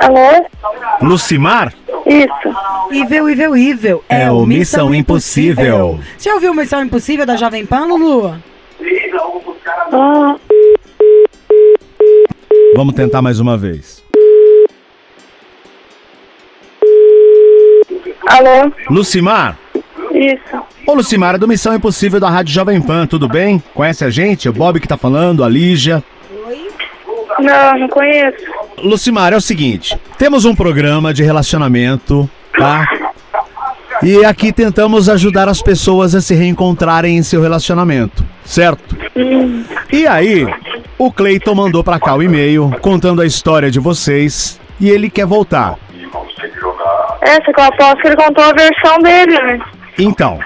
Alô? 0.00 0.46
Lucimar? 1.00 1.72
Isso. 2.04 2.56
Ivel, 2.90 3.30
Ivel, 3.30 3.56
Ivel. 3.56 4.04
É 4.08 4.30
o 4.30 4.44
Missão 4.44 4.92
Impossível. 4.92 6.00
Já 6.18 6.34
ouviu 6.34 6.52
Missão 6.52 6.82
Impossível 6.82 7.24
da 7.24 7.36
Jovem 7.36 7.64
Pan, 7.64 7.86
Lulu? 7.86 8.34
Ah, 9.92 10.36
Vamos 12.76 12.94
tentar 12.94 13.22
mais 13.22 13.38
uma 13.38 13.56
vez. 13.56 13.93
Alô? 18.34 18.72
Lucimar? 18.90 19.56
Isso. 20.12 20.64
Ô 20.86 20.94
Lucimar, 20.94 21.36
é 21.36 21.38
do 21.38 21.48
Missão 21.48 21.74
Impossível 21.74 22.20
da 22.20 22.28
Rádio 22.28 22.52
Jovem 22.52 22.80
Pan, 22.80 23.06
tudo 23.06 23.28
bem? 23.28 23.62
Conhece 23.72 24.04
a 24.04 24.10
gente? 24.10 24.48
O 24.48 24.52
Bob 24.52 24.80
que 24.80 24.88
tá 24.88 24.96
falando, 24.96 25.44
a 25.44 25.48
Lígia. 25.48 26.02
Não, 27.38 27.78
não 27.78 27.88
conheço. 27.88 28.44
Lucimar, 28.78 29.32
é 29.32 29.36
o 29.36 29.40
seguinte: 29.40 29.98
temos 30.18 30.44
um 30.44 30.54
programa 30.54 31.12
de 31.14 31.22
relacionamento, 31.22 32.28
tá? 32.56 32.86
E 34.02 34.24
aqui 34.24 34.52
tentamos 34.52 35.08
ajudar 35.08 35.48
as 35.48 35.62
pessoas 35.62 36.14
a 36.14 36.20
se 36.20 36.34
reencontrarem 36.34 37.16
em 37.16 37.22
seu 37.22 37.40
relacionamento, 37.40 38.24
certo? 38.44 38.96
E 39.92 40.06
aí, 40.06 40.46
o 40.98 41.10
Cleiton 41.10 41.54
mandou 41.54 41.82
pra 41.82 41.98
cá 41.98 42.14
o 42.14 42.22
e-mail 42.22 42.74
contando 42.80 43.22
a 43.22 43.26
história 43.26 43.70
de 43.70 43.80
vocês 43.80 44.60
e 44.80 44.90
ele 44.90 45.08
quer 45.08 45.26
voltar. 45.26 45.76
Essa 47.24 47.52
que 47.52 47.60
eu 47.60 47.64
aposto 47.64 47.96
que 47.96 48.08
ele 48.08 48.16
contou 48.16 48.44
a 48.44 48.52
versão 48.52 48.98
dele, 48.98 49.40
né? 49.42 49.60
Então, 49.98 50.40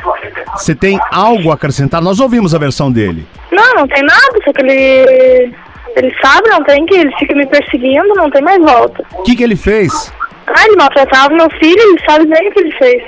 você 0.54 0.74
tem 0.74 0.98
algo 1.10 1.50
a 1.50 1.54
acrescentar? 1.54 2.00
Nós 2.00 2.20
ouvimos 2.20 2.54
a 2.54 2.58
versão 2.58 2.92
dele. 2.92 3.26
Não, 3.50 3.74
não 3.74 3.88
tem 3.88 4.02
nada, 4.02 4.38
só 4.44 4.52
que 4.52 4.62
ele. 4.62 5.54
Ele 5.96 6.14
sabe, 6.22 6.48
não 6.48 6.62
tem 6.62 6.86
que 6.86 6.94
ele 6.94 7.12
fica 7.16 7.34
me 7.34 7.46
perseguindo, 7.46 8.14
não 8.14 8.30
tem 8.30 8.42
mais 8.42 8.62
volta. 8.62 9.04
O 9.14 9.22
que, 9.22 9.34
que 9.34 9.42
ele 9.42 9.56
fez? 9.56 10.12
Ah, 10.46 10.64
ele 10.66 10.76
maltratava 10.76 11.34
meu 11.34 11.50
filho, 11.58 11.80
ele 11.80 12.00
sabe 12.08 12.26
bem 12.26 12.48
o 12.48 12.52
que 12.52 12.60
ele 12.60 12.72
fez. 12.72 13.02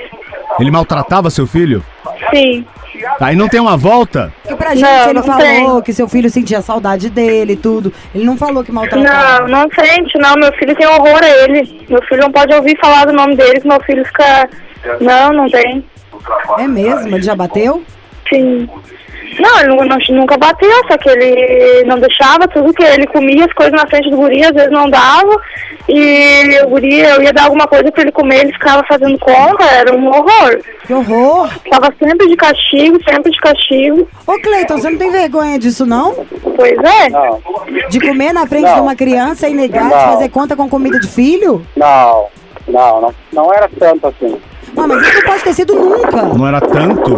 Ele 0.59 0.71
maltratava 0.71 1.29
seu 1.29 1.47
filho? 1.47 1.83
Sim. 2.33 2.65
Aí 3.19 3.35
não 3.35 3.47
tem 3.47 3.59
uma 3.59 3.77
volta? 3.77 4.33
E 4.49 4.55
pra 4.55 4.75
gente, 4.75 4.83
Não, 4.83 5.03
ele 5.05 5.13
não 5.13 5.23
falou 5.23 5.39
tem. 5.39 5.81
que 5.83 5.93
seu 5.93 6.07
filho 6.07 6.29
sentia 6.29 6.61
saudade 6.61 7.09
dele 7.09 7.53
e 7.53 7.57
tudo. 7.57 7.93
Ele 8.13 8.23
não 8.25 8.37
falou 8.37 8.63
que 8.63 8.71
maltratava. 8.71 9.47
Não, 9.47 9.59
não 9.63 9.69
sente, 9.73 10.17
não. 10.17 10.35
Meu 10.35 10.51
filho 10.53 10.75
tem 10.75 10.87
horror 10.87 11.19
a 11.21 11.29
ele. 11.43 11.85
Meu 11.89 12.01
filho 12.03 12.21
não 12.21 12.31
pode 12.31 12.53
ouvir 12.53 12.77
falar 12.79 13.05
do 13.05 13.13
nome 13.13 13.35
dele, 13.35 13.59
que 13.59 13.67
meu 13.67 13.81
filho 13.83 14.05
fica. 14.05 14.49
Não, 14.99 15.31
não 15.33 15.49
tem. 15.49 15.83
É 16.59 16.67
mesmo? 16.67 17.15
Ele 17.15 17.21
já 17.21 17.35
bateu? 17.35 17.83
Sim. 18.29 18.69
Não, 19.39 19.59
ele 19.59 19.69
nu- 19.69 20.19
nunca 20.21 20.37
bateu, 20.37 20.69
só 20.89 20.97
que 20.97 21.09
ele 21.09 21.83
não 21.85 21.97
deixava 21.99 22.47
tudo 22.47 22.73
que 22.73 22.83
ele 22.83 23.07
comia, 23.07 23.45
as 23.45 23.53
coisas 23.53 23.73
na 23.73 23.87
frente 23.87 24.09
do 24.09 24.17
guri, 24.17 24.43
às 24.43 24.51
vezes 24.51 24.71
não 24.71 24.89
dava. 24.89 25.39
E 25.89 26.59
o 26.63 26.69
guri, 26.69 26.99
eu 26.99 27.21
ia 27.21 27.33
dar 27.33 27.45
alguma 27.45 27.65
coisa 27.67 27.91
pra 27.91 28.01
ele 28.03 28.11
comer, 28.11 28.41
ele 28.41 28.53
ficava 28.53 28.83
fazendo 28.87 29.17
conta, 29.19 29.63
era 29.65 29.95
um 29.95 30.07
horror. 30.07 30.59
Que 30.85 30.93
horror! 30.93 31.49
Tava 31.69 31.93
sempre 31.97 32.27
de 32.27 32.35
castigo, 32.35 32.99
sempre 33.09 33.31
de 33.31 33.37
castigo. 33.39 34.07
Ô, 34.27 34.33
Cleiton, 34.33 34.77
você 34.77 34.89
não 34.89 34.97
tem 34.97 35.11
vergonha 35.11 35.57
disso, 35.57 35.85
não? 35.85 36.13
Pois 36.55 36.77
é. 36.77 37.09
Não, 37.09 37.39
De 37.89 37.99
comer 37.99 38.33
na 38.33 38.45
frente 38.45 38.65
Não. 38.65 38.75
de 38.75 38.81
uma 38.81 38.95
criança 38.95 39.47
e 39.47 39.53
negar 39.53 39.83
de 39.89 39.89
Não. 39.95 39.99
fazer 40.13 40.29
conta 40.29 40.55
com 40.55 40.69
comida 40.69 40.99
de 40.99 41.07
filho? 41.07 41.65
não, 41.75 42.27
não, 42.67 43.01
não, 43.01 43.13
não 43.33 43.53
era 43.53 43.69
tanto 43.79 44.07
assim. 44.07 44.37
Ah, 44.77 44.87
mas 44.87 45.01
isso 45.01 45.15
não 45.15 45.21
pode 45.23 45.43
ter 45.43 45.53
sido 45.53 45.73
nunca. 45.75 46.21
Não 46.23 46.47
era 46.47 46.61
tanto? 46.61 47.11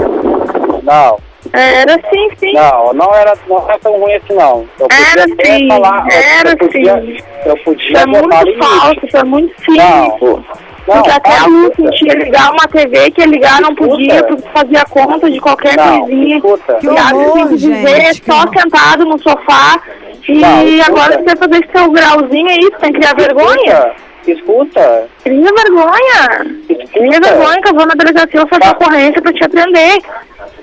Não, 0.83 1.19
Era 1.53 1.93
sim, 2.11 2.29
sim. 2.39 2.53
não, 2.53 2.93
não 2.93 3.13
era, 3.15 3.33
não 3.47 3.63
era 3.69 3.77
tão 3.79 3.93
ruim 3.99 4.13
assim 4.15 4.33
não. 4.33 4.65
Eu 4.79 4.87
podia 4.87 5.07
Era 5.11 5.23
até 5.31 5.45
sim, 5.57 5.67
falar, 5.67 6.07
eu- 6.09 6.17
era 6.39 6.49
eu 6.49 6.57
podia, 6.57 7.01
sim. 7.01 7.17
Eu 7.45 7.53
Isso 7.55 7.63
podia 7.63 7.97
é 7.99 8.05
botar 8.07 8.21
muito 8.27 8.45
limite. 8.45 8.65
falso, 8.67 9.05
isso 9.05 9.17
é 9.17 9.23
muito 9.23 9.53
Não. 9.69 9.75
cínico. 9.75 10.45
Não, 10.85 10.95
Porque 10.95 11.11
até 11.11 11.29
a 11.29 11.37
escuta. 11.37 11.75
sentia 11.91 12.13
ligar 12.15 12.51
uma 12.51 12.67
TV 12.67 13.11
que 13.11 13.25
ligar 13.25 13.61
não 13.61 13.73
podia, 13.75 14.15
Escuta. 14.15 14.35
porque 14.35 14.49
fazia 14.49 14.83
conta 14.89 15.31
de 15.31 15.39
qualquer 15.39 15.77
Não, 15.77 15.99
coisinha. 16.01 16.35
escuta. 16.37 16.73
Que 16.73 16.85
E 16.87 16.89
horror, 16.89 17.47
que 17.49 17.55
viver 17.55 18.01
gente, 18.01 18.21
que 18.21 18.31
só 18.31 18.37
horror. 18.39 18.59
sentado 18.59 19.05
no 19.05 19.17
sofá. 19.19 19.79
E 20.27 20.33
Não, 20.41 20.63
escuta. 20.67 20.91
agora 20.91 21.17
você 21.19 21.23
vai 21.23 21.35
fazer 21.37 21.63
esse 21.63 21.71
seu 21.77 21.89
grauzinho 21.91 22.49
aí, 22.49 22.59
você 22.63 22.71
tem 22.79 22.91
que 22.93 22.99
criar 22.99 23.13
vergonha. 23.15 23.91
Escuta, 24.27 25.07
Cria 25.23 25.51
vergonha. 25.53 26.45
Cria 26.93 27.19
vergonha 27.19 27.61
que 27.61 27.69
eu 27.69 27.75
vou 27.75 27.85
na 27.85 27.93
delegacia 27.95 28.47
fazer 28.47 28.61
Tá. 28.61 28.71
ocorrência 28.71 29.21
pra 29.21 29.33
te 29.33 29.43
aprender. 29.43 30.01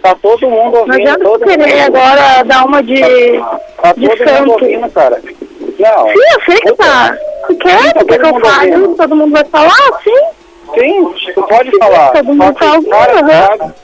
Tá 0.03 0.15
todo 0.23 0.49
mundo 0.49 0.73
Não 0.73 0.81
ouvindo, 0.81 0.95
adianta 0.95 1.25
todo 1.25 1.41
você 1.41 1.57
querer 1.59 1.85
mundo. 1.85 1.97
agora 1.97 2.43
dar 2.45 2.65
uma 2.65 2.83
de. 2.83 3.01
Tá 3.83 3.93
de 3.93 4.09
todo 4.09 4.19
mundo 4.19 4.29
santo. 4.29 4.51
ouvindo, 4.53 4.91
cara. 4.91 5.21
Não. 5.79 6.07
Sim, 6.09 6.21
eu 6.35 6.41
sei 6.47 6.57
que 6.61 6.73
tá. 6.75 7.17
Tu 7.47 7.55
quer? 7.57 7.93
Tu 7.95 8.05
quer 8.07 8.19
que 8.19 8.27
eu 8.27 8.33
mundo 8.33 8.47
ouvindo. 8.47 8.97
Todo 8.97 9.17
mundo 9.17 9.33
vai 9.33 9.45
falar? 9.45 10.01
Sim. 10.03 10.25
Sim, 10.79 11.15
tu 11.35 11.43
pode 11.43 11.79
falar. 11.79 12.11
Todo 12.13 12.25
mundo 12.27 12.55
tá 12.55 12.73
ouvindo, 12.75 12.91
cara, 12.91 13.75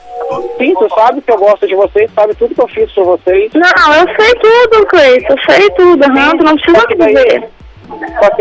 Sim, 0.57 0.73
tu 0.79 0.87
sabe 0.95 1.21
que 1.21 1.31
eu 1.31 1.37
gosto 1.37 1.67
de 1.67 1.75
vocês, 1.75 2.09
sabe 2.15 2.33
tudo 2.35 2.55
que 2.55 2.61
eu 2.61 2.67
fiz 2.67 2.91
por 2.93 3.05
vocês. 3.05 3.51
Não, 3.53 3.93
eu 3.93 4.07
sei 4.15 4.33
tudo, 4.35 4.85
Cleiton. 4.87 5.33
Eu 5.33 5.53
sei 5.55 5.69
tudo, 5.71 6.03
aham. 6.03 6.37
Tu 6.37 6.43
não 6.43 6.55
precisa 6.55 6.87
daí- 6.97 7.13
dizer. 7.13 7.43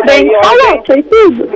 Bem, 0.04 0.30
falou, 0.42 0.82
tudo. 0.82 1.50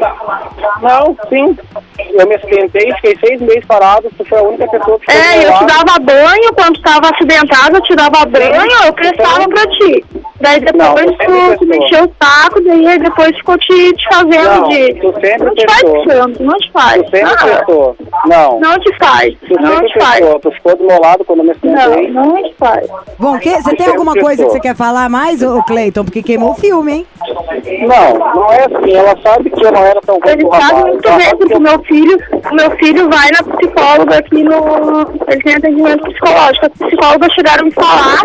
Não, 0.82 1.16
sim. 1.28 1.56
Eu 1.98 2.26
me 2.26 2.34
acidentei, 2.34 2.92
fiquei 2.94 3.18
seis 3.24 3.40
meses 3.40 3.64
parado, 3.66 4.10
tu 4.16 4.24
foi 4.24 4.38
a 4.38 4.42
única 4.42 4.68
pessoa 4.68 4.98
que 4.98 5.10
É, 5.10 5.46
eu 5.46 5.58
te 5.58 5.64
dava 5.66 5.98
banho, 6.00 6.52
quando 6.54 6.74
tu 6.74 6.82
tava 6.82 7.10
acidentado, 7.14 7.76
eu 7.76 7.82
te 7.82 7.94
dava 7.94 8.24
banho, 8.26 8.84
eu 8.86 8.92
prestava 8.92 9.48
pra 9.48 9.66
ti. 9.66 10.04
Daí 10.40 10.60
Não, 10.74 10.94
depois 10.94 11.06
tu 11.06 11.16
sempre 11.18 11.26
tu, 11.26 11.58
tu 11.58 11.66
prestou. 11.66 11.68
mexeu 11.68 12.04
o 12.04 12.12
saco, 12.24 12.60
daí 12.62 12.98
depois 12.98 13.36
ficou 13.36 13.58
te, 13.58 13.92
te 13.92 14.08
fazendo 14.08 14.60
Não, 14.60 14.68
de. 14.68 14.94
tu 14.94 15.12
sempre 15.20 15.44
não 15.44 15.54
te 15.54 15.66
faz 15.68 15.80
santo, 16.08 16.42
não 16.42 16.58
te 16.58 16.72
faz. 16.72 17.02
Tu 17.02 17.10
sempre 17.10 17.32
Ah, 17.32 17.44
prestou. 17.44 17.96
Não. 18.26 18.60
não 18.60 18.78
te 18.78 18.96
faz, 18.98 19.34
Tu 19.46 19.54
não 19.60 19.84
te 19.86 19.98
faz. 19.98 20.26
Tu 20.42 20.50
ficou 20.52 20.76
do 20.76 20.84
meu 20.84 21.00
lado 21.00 21.24
quando 21.24 21.40
eu 21.40 21.44
me 21.44 21.54
Não, 21.62 21.78
acidentei. 21.82 22.10
não 22.10 22.42
te 22.42 22.54
faz. 22.58 22.88
Bom, 23.18 23.38
que, 23.38 23.50
você 23.50 23.76
tem 23.76 23.86
alguma 23.88 24.14
coisa 24.14 24.44
que 24.44 24.50
você 24.50 24.60
quer 24.60 24.74
falar 24.76 25.08
mais, 25.10 25.42
ô 25.42 25.62
Cleiton? 25.62 26.04
Porque 26.04 26.22
queimou 26.22 26.52
o 26.52 26.54
filme, 26.54 26.92
hein? 26.92 27.06
Não, 27.86 28.18
não 28.34 28.52
é 28.52 28.64
assim. 28.64 28.94
Ela 28.94 29.14
sabe 29.22 29.50
que 29.50 29.64
eu 29.64 29.72
não 29.72 29.84
era 29.84 30.00
tão 30.00 30.14
ruim 30.18 30.30
Ele 30.32 30.42
sabe 30.48 30.62
rapaz. 30.62 30.82
muito 30.84 31.12
bem, 31.12 31.30
porque 31.36 31.54
o 31.54 31.60
meu 31.60 31.78
filho, 31.84 32.18
o 32.50 32.54
meu 32.54 32.70
filho 32.78 33.10
vai 33.10 33.28
na 33.30 33.54
psicóloga 33.56 34.18
aqui 34.18 34.42
no. 34.42 35.00
Ele 35.28 35.42
tem 35.42 35.54
atendimento 35.54 36.02
psicológico. 36.04 36.66
As 36.66 36.72
psicólogas 36.88 37.32
chegaram 37.34 37.60
a 37.62 37.64
me 37.64 37.70
falar, 37.72 38.22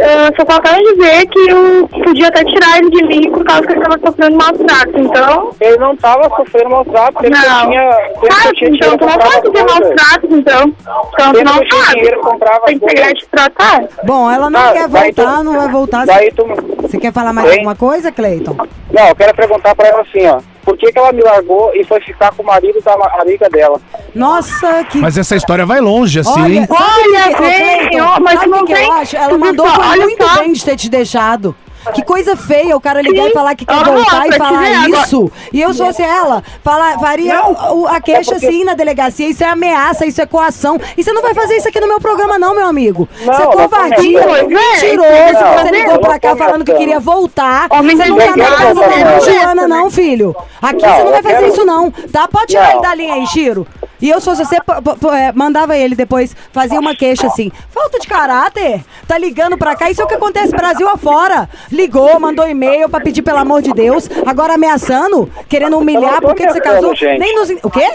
ah, 0.00 0.32
só 0.36 0.46
faltaram 0.46 0.82
dizer 0.82 1.26
que 1.26 1.48
eu 1.50 1.88
podia 2.04 2.28
até 2.28 2.44
tirar 2.44 2.78
ele 2.78 2.90
de 2.90 3.02
mim 3.04 3.30
por 3.30 3.44
causa 3.44 3.62
que 3.66 3.72
ele 3.72 3.80
estava 3.82 3.98
sofrendo 4.06 4.36
maus 4.36 4.58
tratos. 4.58 4.94
Então. 4.96 5.50
Ele 5.60 5.76
não 5.78 5.96
tava 5.96 6.28
sofrendo 6.36 6.70
maus 6.70 6.86
tratos, 6.88 7.24
ele 7.24 7.34
Não. 7.34 7.66
tinha... 7.68 7.82
Ele 7.82 8.28
Ah, 8.30 8.52
tinha 8.54 8.70
então 8.70 8.96
tu 8.98 9.06
não 9.06 9.18
pode 9.18 9.50
ter 9.50 9.64
tratos, 9.96 10.30
então. 10.30 10.74
Então 11.12 11.32
tu 11.32 11.44
não 11.44 11.54
sabe. 11.54 11.94
dinheiro, 11.96 12.20
comprava 12.20 12.60
Tem 12.66 12.78
que 12.78 12.86
pegar 12.86 13.10
e 13.10 13.14
te 13.14 13.26
tratar. 13.28 13.84
Bom, 14.04 14.30
ela 14.30 14.50
não 14.50 14.60
Ah, 14.60 14.72
quer 14.72 14.88
daí 14.88 15.12
tu- 15.12 15.22
voltar, 15.22 15.44
não 15.44 15.56
vai 15.56 15.68
voltar. 15.68 16.06
Daí 16.06 16.30
tu... 16.32 16.44
Você 16.82 16.98
quer 16.98 17.12
falar 17.12 17.32
mais 17.32 17.48
Hein? 17.48 17.54
alguma 17.58 17.74
coisa, 17.74 18.10
Cleiton? 18.12 18.56
Não, 18.98 19.08
eu 19.08 19.14
quero 19.16 19.34
perguntar 19.34 19.74
pra 19.74 19.88
ela 19.88 20.02
assim, 20.02 20.26
ó. 20.26 20.40
Por 20.64 20.76
que, 20.76 20.92
que 20.92 20.98
ela 20.98 21.12
me 21.12 21.22
largou 21.22 21.72
e 21.74 21.84
foi 21.84 22.00
ficar 22.00 22.32
com 22.34 22.42
o 22.42 22.46
marido 22.46 22.78
da 22.82 22.92
amiga 23.22 23.48
dela? 23.48 23.80
Nossa, 24.14 24.84
que. 24.84 24.98
Mas 24.98 25.16
essa 25.16 25.34
história 25.36 25.64
vai 25.64 25.80
longe, 25.80 26.18
assim, 26.20 26.30
Olha, 26.42 26.66
Olha, 26.68 27.34
que- 27.36 27.40
bem, 27.40 27.88
Cleiton, 27.88 28.04
ó, 28.06 28.20
mas 28.20 28.46
não 28.50 28.64
que 28.66 28.74
tem- 28.74 28.84
eu 28.84 28.92
acho? 28.92 29.16
Ela 29.16 29.38
mandou 29.38 29.66
só- 29.68 29.96
muito 29.96 30.26
só. 30.26 30.40
bem 30.40 30.52
de 30.52 30.64
ter 30.64 30.76
te 30.76 30.90
deixado. 30.90 31.54
Que 31.94 32.02
coisa 32.04 32.36
feia 32.36 32.76
o 32.76 32.80
cara 32.80 33.00
ligar 33.02 33.24
Sim. 33.24 33.30
e 33.30 33.32
falar 33.32 33.54
que 33.54 33.64
quer 33.64 33.74
Ah, 33.74 33.82
voltar 33.84 34.26
e 34.28 34.32
falar 34.32 34.88
isso. 34.88 35.30
E 35.52 35.60
eu, 35.60 35.72
se 35.72 35.78
fosse 35.84 36.02
ela, 36.02 36.42
fala, 36.62 36.98
faria 36.98 37.42
o- 37.72 37.86
a 37.86 38.00
queixa 38.00 38.34
é 38.34 38.36
assim 38.36 38.64
na 38.64 38.74
delegacia. 38.74 39.28
Isso 39.28 39.42
é 39.42 39.48
ameaça, 39.48 40.06
isso 40.06 40.20
é 40.20 40.26
coação. 40.26 40.78
E 40.96 41.02
você 41.02 41.12
não 41.12 41.22
vai 41.22 41.34
fazer 41.34 41.56
isso 41.56 41.68
aqui 41.68 41.80
no 41.80 41.88
meu 41.88 42.00
programa, 42.00 42.38
não, 42.38 42.54
meu 42.54 42.66
amigo. 42.66 43.08
Não, 43.24 43.32
Você 43.34 43.42
é 43.42 43.46
covardia, 43.46 44.26
mentiroso. 44.46 45.62
Você 45.62 45.70
ligou 45.70 45.98
pra 45.98 46.18
cá 46.18 46.36
falando 46.36 46.64
que 46.64 46.74
queria 46.74 47.00
voltar. 47.00 47.66
Homem 47.70 47.96
Você 47.96 48.08
não 48.08 48.16
tá 48.16 48.24
eu 48.24 48.32
programa 48.34 48.88
quero- 48.88 49.24
Joana, 49.24 49.68
não, 49.68 49.90
filho. 49.90 50.36
Aqui 50.60 50.80
você 50.80 51.04
não 51.04 51.10
vai 51.12 51.22
fazer 51.22 51.48
isso, 51.48 51.64
não. 51.64 51.90
Tá? 51.90 52.28
Pode 52.28 52.46
tirar 52.48 52.72
ele 52.72 52.80
da 52.82 52.94
linha 52.94 53.14
aí, 53.14 53.26
Chiro. 53.26 53.66
E 54.00 54.08
eu, 54.08 54.20
se 54.20 54.26
fosse 54.26 54.44
você, 54.44 54.56
é, 54.56 55.32
mandava 55.32 55.76
ele 55.76 55.94
depois, 55.94 56.34
fazia 56.52 56.78
uma 56.78 56.94
queixa 56.94 57.26
assim. 57.26 57.50
Falta 57.70 57.98
de 57.98 58.06
caráter. 58.06 58.84
Tá 59.06 59.18
ligando 59.18 59.58
pra 59.58 59.74
cá. 59.74 59.90
Isso 59.90 60.00
é 60.00 60.04
o 60.04 60.08
que 60.08 60.14
acontece 60.14 60.54
Brasil 60.54 60.88
afora. 60.88 61.48
Ligou, 61.70 62.18
mandou 62.20 62.48
e-mail 62.48 62.88
pra 62.88 63.00
pedir 63.00 63.22
pelo 63.22 63.38
amor 63.38 63.62
de 63.62 63.72
Deus. 63.72 64.08
Agora 64.26 64.54
ameaçando, 64.54 65.30
querendo 65.48 65.78
humilhar. 65.78 66.14
não 66.14 66.20
tô 66.20 66.28
Por 66.28 66.36
que, 66.36 66.48
você 66.48 66.60
casou? 66.60 66.94
gente. 66.94 67.18
Nem 67.18 67.34
nos. 67.34 67.50
O 67.62 67.70
quê? 67.70 67.86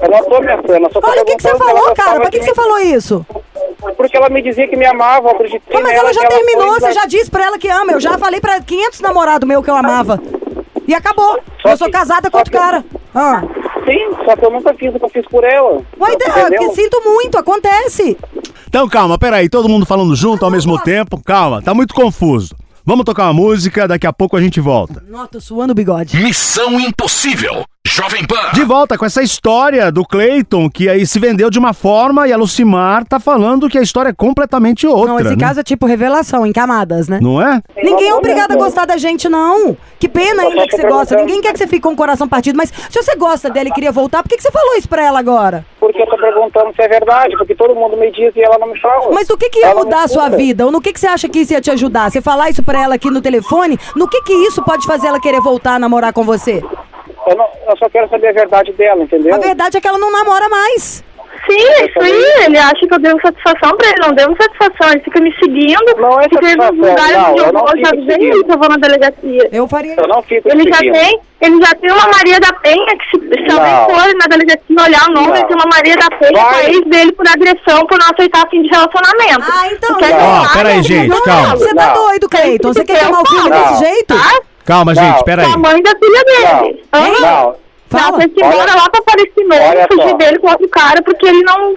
Eu 0.00 0.10
não 0.10 0.24
tô 0.24 0.36
ameaçando, 0.36 0.86
eu 0.86 0.90
só 0.92 1.00
Olha 1.02 1.22
o 1.22 1.24
que, 1.24 1.36
que 1.36 1.42
você 1.42 1.56
falou, 1.56 1.94
cara. 1.94 2.20
Pra 2.20 2.30
que, 2.30 2.38
que 2.38 2.44
você 2.44 2.54
falou 2.54 2.78
isso? 2.78 3.26
Porque 3.96 4.16
ela 4.16 4.28
me 4.28 4.42
dizia 4.42 4.66
que 4.68 4.76
me 4.76 4.86
amava, 4.86 5.28
eu 5.28 5.32
acreditei 5.32 5.80
mas 5.80 5.92
ela 5.92 6.12
já 6.12 6.26
terminou, 6.26 6.74
você 6.74 6.92
já 6.92 7.06
disse 7.06 7.30
pra 7.30 7.44
ela 7.44 7.58
que 7.58 7.68
ama. 7.68 7.92
Eu 7.92 8.00
já 8.00 8.18
falei 8.18 8.40
pra 8.40 8.60
500 8.60 9.00
namorados 9.00 9.48
meus 9.48 9.64
que 9.64 9.70
eu 9.70 9.76
amava. 9.76 10.20
E 10.86 10.94
acabou. 10.94 11.38
Eu 11.64 11.76
sou 11.76 11.90
casada 11.90 12.30
com 12.30 12.38
outro 12.38 12.52
cara. 12.52 12.84
Ah. 13.14 13.42
Sim, 13.84 14.24
só 14.24 14.36
que 14.36 14.44
eu 14.44 14.50
nunca 14.50 14.74
fiz 14.74 14.94
o 14.94 14.98
que 14.98 15.04
eu 15.04 15.08
fiz 15.08 15.26
por 15.26 15.44
ela. 15.44 15.82
Entendeu? 15.96 16.58
que 16.58 16.74
sinto 16.74 17.00
muito, 17.04 17.38
acontece. 17.38 18.16
Então 18.68 18.88
calma, 18.88 19.18
peraí, 19.18 19.48
todo 19.48 19.68
mundo 19.68 19.84
falando 19.84 20.14
junto 20.14 20.44
ao 20.44 20.50
mesmo 20.50 20.78
tempo, 20.82 21.20
calma, 21.22 21.62
tá 21.62 21.74
muito 21.74 21.94
confuso. 21.94 22.54
Vamos 22.84 23.04
tocar 23.04 23.24
uma 23.24 23.34
música, 23.34 23.86
daqui 23.86 24.06
a 24.06 24.12
pouco 24.12 24.36
a 24.36 24.40
gente 24.40 24.60
volta. 24.60 25.02
Tô 25.30 25.40
suando 25.40 25.72
o 25.72 25.74
bigode. 25.74 26.16
Missão 26.16 26.80
Impossível. 26.80 27.64
Jovem 27.86 28.26
Pan. 28.26 28.52
De 28.52 28.62
volta 28.62 28.96
com 28.96 29.04
essa 29.04 29.22
história 29.22 29.90
do 29.90 30.04
Cleiton, 30.04 30.68
que 30.70 30.88
aí 30.88 31.06
se 31.06 31.18
vendeu 31.18 31.50
de 31.50 31.58
uma 31.58 31.72
forma 31.72 32.28
e 32.28 32.32
a 32.32 32.36
Lucimar 32.36 33.04
tá 33.04 33.18
falando 33.18 33.68
que 33.68 33.78
a 33.78 33.82
história 33.82 34.10
é 34.10 34.12
completamente 34.12 34.86
outra. 34.86 35.14
Não, 35.14 35.20
esse 35.20 35.30
né? 35.30 35.36
caso 35.36 35.60
é 35.60 35.62
tipo 35.62 35.86
revelação, 35.86 36.46
em 36.46 36.52
camadas, 36.52 37.08
né? 37.08 37.18
Não 37.22 37.40
é? 37.40 37.62
Ninguém 37.82 38.10
é 38.10 38.14
obrigado 38.14 38.52
a 38.52 38.56
gostar 38.56 38.84
da 38.84 38.96
gente, 38.96 39.28
não. 39.28 39.76
Que 39.98 40.08
pena 40.08 40.42
ainda 40.42 40.66
que 40.66 40.76
você 40.76 40.86
gosta. 40.86 41.16
Ninguém 41.16 41.40
quer 41.40 41.52
que 41.52 41.58
você 41.58 41.66
fique 41.66 41.80
com 41.80 41.92
o 41.92 41.96
coração 41.96 42.28
partido, 42.28 42.56
mas 42.56 42.70
se 42.70 43.02
você 43.02 43.16
gosta 43.16 43.48
dela 43.50 43.68
e 43.68 43.72
queria 43.72 43.92
voltar, 43.92 44.22
por 44.22 44.28
que, 44.28 44.36
que 44.36 44.42
você 44.42 44.52
falou 44.52 44.76
isso 44.76 44.88
pra 44.88 45.02
ela 45.02 45.18
agora? 45.18 45.64
Porque 45.92 46.02
eu 46.02 46.06
tô 46.06 46.16
perguntando 46.16 46.72
se 46.74 46.82
é 46.82 46.88
verdade, 46.88 47.36
porque 47.36 47.54
todo 47.54 47.74
mundo 47.74 47.96
me 47.96 48.10
diz 48.10 48.34
e 48.36 48.42
ela 48.42 48.58
não 48.58 48.68
me 48.68 48.78
fala. 48.80 49.10
Mas 49.12 49.26
do 49.26 49.36
que, 49.36 49.48
que 49.50 49.58
ia 49.58 49.66
Ela 49.66 49.74
não 49.74 49.82
mudar 49.84 50.04
a 50.04 50.08
sua 50.08 50.28
vida? 50.28 50.64
Ou 50.66 50.72
no 50.72 50.80
que, 50.80 50.92
que 50.92 51.00
você 51.00 51.06
acha 51.06 51.28
que 51.28 51.40
isso 51.40 51.52
ia 51.52 51.60
te 51.60 51.70
ajudar? 51.70 52.10
Você 52.10 52.20
falar 52.20 52.48
isso 52.50 52.62
pra 52.62 52.80
ela 52.82 52.94
aqui 52.94 53.10
no 53.10 53.20
telefone, 53.20 53.78
no 53.96 54.08
que, 54.08 54.22
que 54.22 54.32
isso 54.32 54.62
pode 54.64 54.86
fazer 54.86 55.08
ela 55.08 55.20
querer 55.20 55.40
voltar 55.40 55.74
a 55.74 55.78
namorar 55.78 56.12
com 56.12 56.22
você? 56.24 56.62
Eu, 57.26 57.36
não- 57.36 57.48
eu 57.68 57.76
só 57.76 57.88
quero 57.88 58.08
saber 58.08 58.28
a 58.28 58.32
verdade 58.32 58.72
dela, 58.72 59.02
entendeu? 59.02 59.34
A 59.34 59.38
verdade 59.38 59.76
é 59.76 59.80
que 59.80 59.86
ela 59.88 59.98
não 59.98 60.10
namora 60.12 60.48
mais. 60.48 61.04
Sim, 61.50 61.84
isso 61.86 62.00
aí. 62.00 62.44
Ele 62.46 62.58
acha 62.58 62.86
que 62.86 62.94
eu 62.94 62.98
devo 62.98 63.20
satisfação 63.20 63.76
pra 63.76 63.88
ele. 63.88 64.00
Não 64.00 64.12
devo 64.14 64.36
satisfação. 64.40 64.92
Ele 64.92 65.00
fica 65.00 65.20
me 65.20 65.34
seguindo. 65.38 65.96
Não 65.98 66.20
é 66.20 66.24
fica 66.24 66.36
satisfação, 66.42 66.72
nos 66.76 66.88
lugares 66.88 67.16
não, 67.16 67.30
onde 67.30 67.40
eu 67.40 67.46
eu 67.46 67.52
vou. 67.52 67.68
Eu 67.70 67.78
já 68.06 68.14
ele 68.14 68.44
que 68.44 68.52
eu 68.52 68.58
vou 68.58 68.68
na 68.68 68.76
delegacia. 68.76 69.48
Eu 69.52 69.68
faria 69.68 69.94
Eu 69.96 70.08
não 70.08 70.22
fico 70.22 70.48
Ele 70.48 70.68
já 70.68 70.76
seguindo. 70.76 70.92
tem, 70.92 71.20
ele 71.40 71.60
já 71.64 71.74
tem 71.74 71.90
uma 71.90 72.06
Maria 72.08 72.40
da 72.40 72.52
Penha, 72.54 72.86
que 72.96 73.04
se, 73.10 73.18
se 73.18 73.52
alguém 73.52 73.74
for 73.96 74.14
na 74.14 74.26
delegacia 74.28 74.82
olhar 74.82 75.08
o 75.08 75.12
nome, 75.12 75.26
Não. 75.28 75.36
ele 75.36 75.44
tem 75.46 75.56
uma 75.56 75.70
Maria 75.74 75.96
da 75.96 76.10
Penha 76.16 76.42
Vai. 76.44 76.66
ex 76.70 76.80
dele 76.86 77.12
por 77.12 77.28
agressão 77.28 77.86
por 77.86 77.98
não 77.98 78.06
aceitar 78.14 78.48
fim 78.48 78.62
de 78.62 78.68
relacionamento. 78.68 79.44
Ah, 79.52 79.68
então. 79.72 79.96
Ó, 79.96 80.42
sabe 80.44 80.56
peraí, 80.56 80.82
gente, 80.82 81.08
não 81.08 81.22
calma. 81.22 81.56
Você 81.56 81.74
tá 81.74 81.86
Não. 81.86 81.94
doido, 81.94 82.28
Cleiton? 82.28 82.72
Você 82.72 82.84
quer 82.84 82.98
queimar 83.00 83.22
o 83.22 83.26
filme 83.28 83.50
Não. 83.50 83.62
desse 83.62 83.84
jeito? 83.84 84.14
Tá? 84.14 84.40
Calma, 84.64 84.94
gente, 84.94 85.24
peraí. 85.24 85.46
Com 85.46 85.54
a 85.54 85.58
mãe 85.58 85.82
da 85.82 85.90
filha 85.96 86.24
dele. 86.24 86.84
Não. 86.92 87.20
Não, 87.20 87.54
Fala. 87.90 88.04
Ela 88.08 88.16
foi 88.16 88.24
embora 88.36 88.74
lá 88.76 88.88
pra 88.90 89.00
Aparecimento, 89.00 89.94
fugir 89.94 90.16
dele 90.16 90.38
com 90.38 90.48
outro 90.50 90.68
cara, 90.68 91.02
porque 91.02 91.26
ele 91.26 91.42
não... 91.42 91.74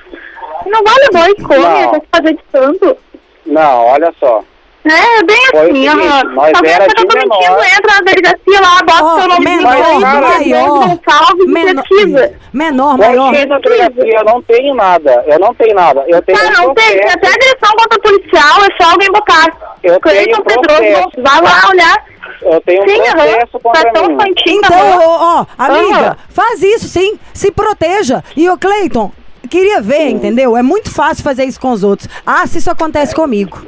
Não 0.65 0.81
vale 0.83 1.35
come, 1.43 1.59
Não. 1.59 1.91
quer 1.91 1.99
se 1.99 2.07
fazer 2.15 2.33
de 2.35 2.43
tanto. 2.51 2.97
não, 3.45 3.85
olha 3.87 4.13
só. 4.19 4.41
É, 4.85 5.19
é 5.19 5.23
bem 5.23 5.37
Foi 5.51 5.69
assim, 5.69 5.87
aham. 5.87 6.23
nós 6.33 6.53
alguém 6.55 6.71
era 6.73 6.83
acha 6.85 6.93
que 6.95 7.01
eu 7.03 7.07
tô 7.07 7.17
de 7.17 7.25
mentindo, 7.25 7.63
entra 7.63 7.93
na 7.93 7.99
delegacia 8.01 8.61
lá, 8.61 8.79
bota 8.83 9.03
Ó, 9.05 9.19
seu 9.19 9.27
nome 9.29 9.45
menor, 9.45 10.01
cara, 10.01 10.19
maior, 10.21 10.67
Gonçalves 10.69 11.45
e 11.45 11.47
menor, 11.49 11.83
pesquisa. 11.83 12.33
menor, 12.53 12.97
maior. 12.97 13.33
eu 13.33 14.23
não 14.25 14.41
tenho 14.41 14.73
nada. 14.75 15.23
Eu 15.25 15.39
não 15.39 15.53
tenho 15.53 15.73
nada. 15.73 16.03
Eu 16.07 16.21
tenho 16.21 16.37
Ah, 16.37 16.47
um 16.61 16.67
não 16.67 16.73
tem, 16.73 16.85
tem 16.85 16.99
processo. 16.99 17.17
até 17.17 17.27
agressão 17.27 17.75
contra 17.77 17.99
policial, 17.99 18.59
é 18.61 18.83
só 18.83 18.91
alguém 18.91 19.11
botar. 19.11 19.77
Eu 19.83 19.99
Cleiton 20.01 20.41
tenho 20.41 20.61
Pedroso, 20.61 20.81
processo. 20.81 21.09
vai 21.17 21.41
lá 21.41 21.69
olhar. 21.69 22.05
Eu 22.45 22.61
tenho 22.61 22.83
um 22.83 22.87
Sim, 22.87 22.99
aham. 23.01 23.11
processo 23.13 23.51
Tá 23.51 23.59
contra 23.59 23.91
tão 23.91 24.07
mim. 24.09 24.17
santinho, 24.19 24.57
Então, 24.57 24.69
tá 24.69 24.99
ó, 25.01 25.39
ó, 25.41 25.45
amiga, 25.57 25.95
Aham. 25.99 26.17
faz 26.29 26.61
isso 26.61 26.87
sim, 26.87 27.17
se 27.33 27.51
proteja. 27.51 28.23
E 28.35 28.49
o 28.49 28.57
Cleiton, 28.57 29.11
queria 29.49 29.81
ver, 29.81 30.09
entendeu? 30.09 30.55
É 30.57 30.61
muito 30.61 30.91
fácil 30.91 31.23
fazer 31.23 31.45
isso 31.45 31.59
com 31.59 31.71
os 31.71 31.83
outros. 31.83 32.09
Ah, 32.25 32.45
se 32.47 32.57
isso 32.57 32.69
acontece 32.71 33.13
comigo. 33.15 33.59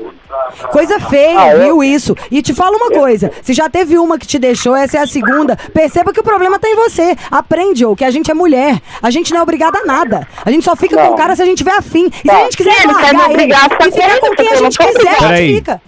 Coisa 0.71 0.99
feia, 0.99 1.39
Ah, 1.39 1.53
eu- 1.55 1.61
viu 1.63 1.83
isso? 1.83 2.15
E 2.29 2.41
te 2.41 2.53
falo 2.53 2.75
uma 2.77 2.91
coisa: 2.91 3.31
se 3.41 3.53
já 3.53 3.69
teve 3.69 3.97
uma 3.97 4.17
que 4.17 4.27
te 4.27 4.37
deixou, 4.37 4.75
essa 4.75 4.97
é 4.97 5.01
a 5.01 5.07
segunda. 5.07 5.55
Perceba 5.73 6.13
que 6.13 6.19
o 6.19 6.23
problema 6.23 6.59
tá 6.59 6.67
em 6.69 6.75
você. 6.75 7.15
Aprende, 7.31 7.85
ô, 7.85 7.95
que 7.95 8.03
a 8.03 8.11
gente 8.11 8.29
é 8.29 8.33
mulher. 8.33 8.79
A 9.01 9.09
gente 9.09 9.31
não 9.33 9.39
é 9.39 9.43
obrigada 9.43 9.79
a 9.79 9.85
nada. 9.85 10.27
A 10.45 10.51
gente 10.51 10.63
só 10.63 10.75
fica 10.75 10.95
com 10.97 11.03
Não. 11.03 11.13
o 11.13 11.15
cara 11.15 11.35
se 11.35 11.41
a 11.41 11.45
gente 11.45 11.57
tiver 11.59 11.73
afim. 11.75 12.07
E 12.13 12.17
se 12.17 12.23
Tá. 12.27 12.35
a 12.37 12.43
gente 12.43 12.57
quiser 12.57 12.69
Ele 12.71 12.79
quer 12.81 12.87
me 12.87 12.93
largar 12.93 13.31
ele, 13.31 13.41
ficar 13.53 13.65
e 13.87 13.91
ficar 13.91 14.19
com 14.19 14.27
com 14.27 14.35
quem 14.35 14.47
a 14.47 14.51
ele, 14.51 14.57
gente 14.59 14.77
quiser, 14.77 15.23
a 15.23 15.35
gente 15.37 15.55
fica. 15.55 15.81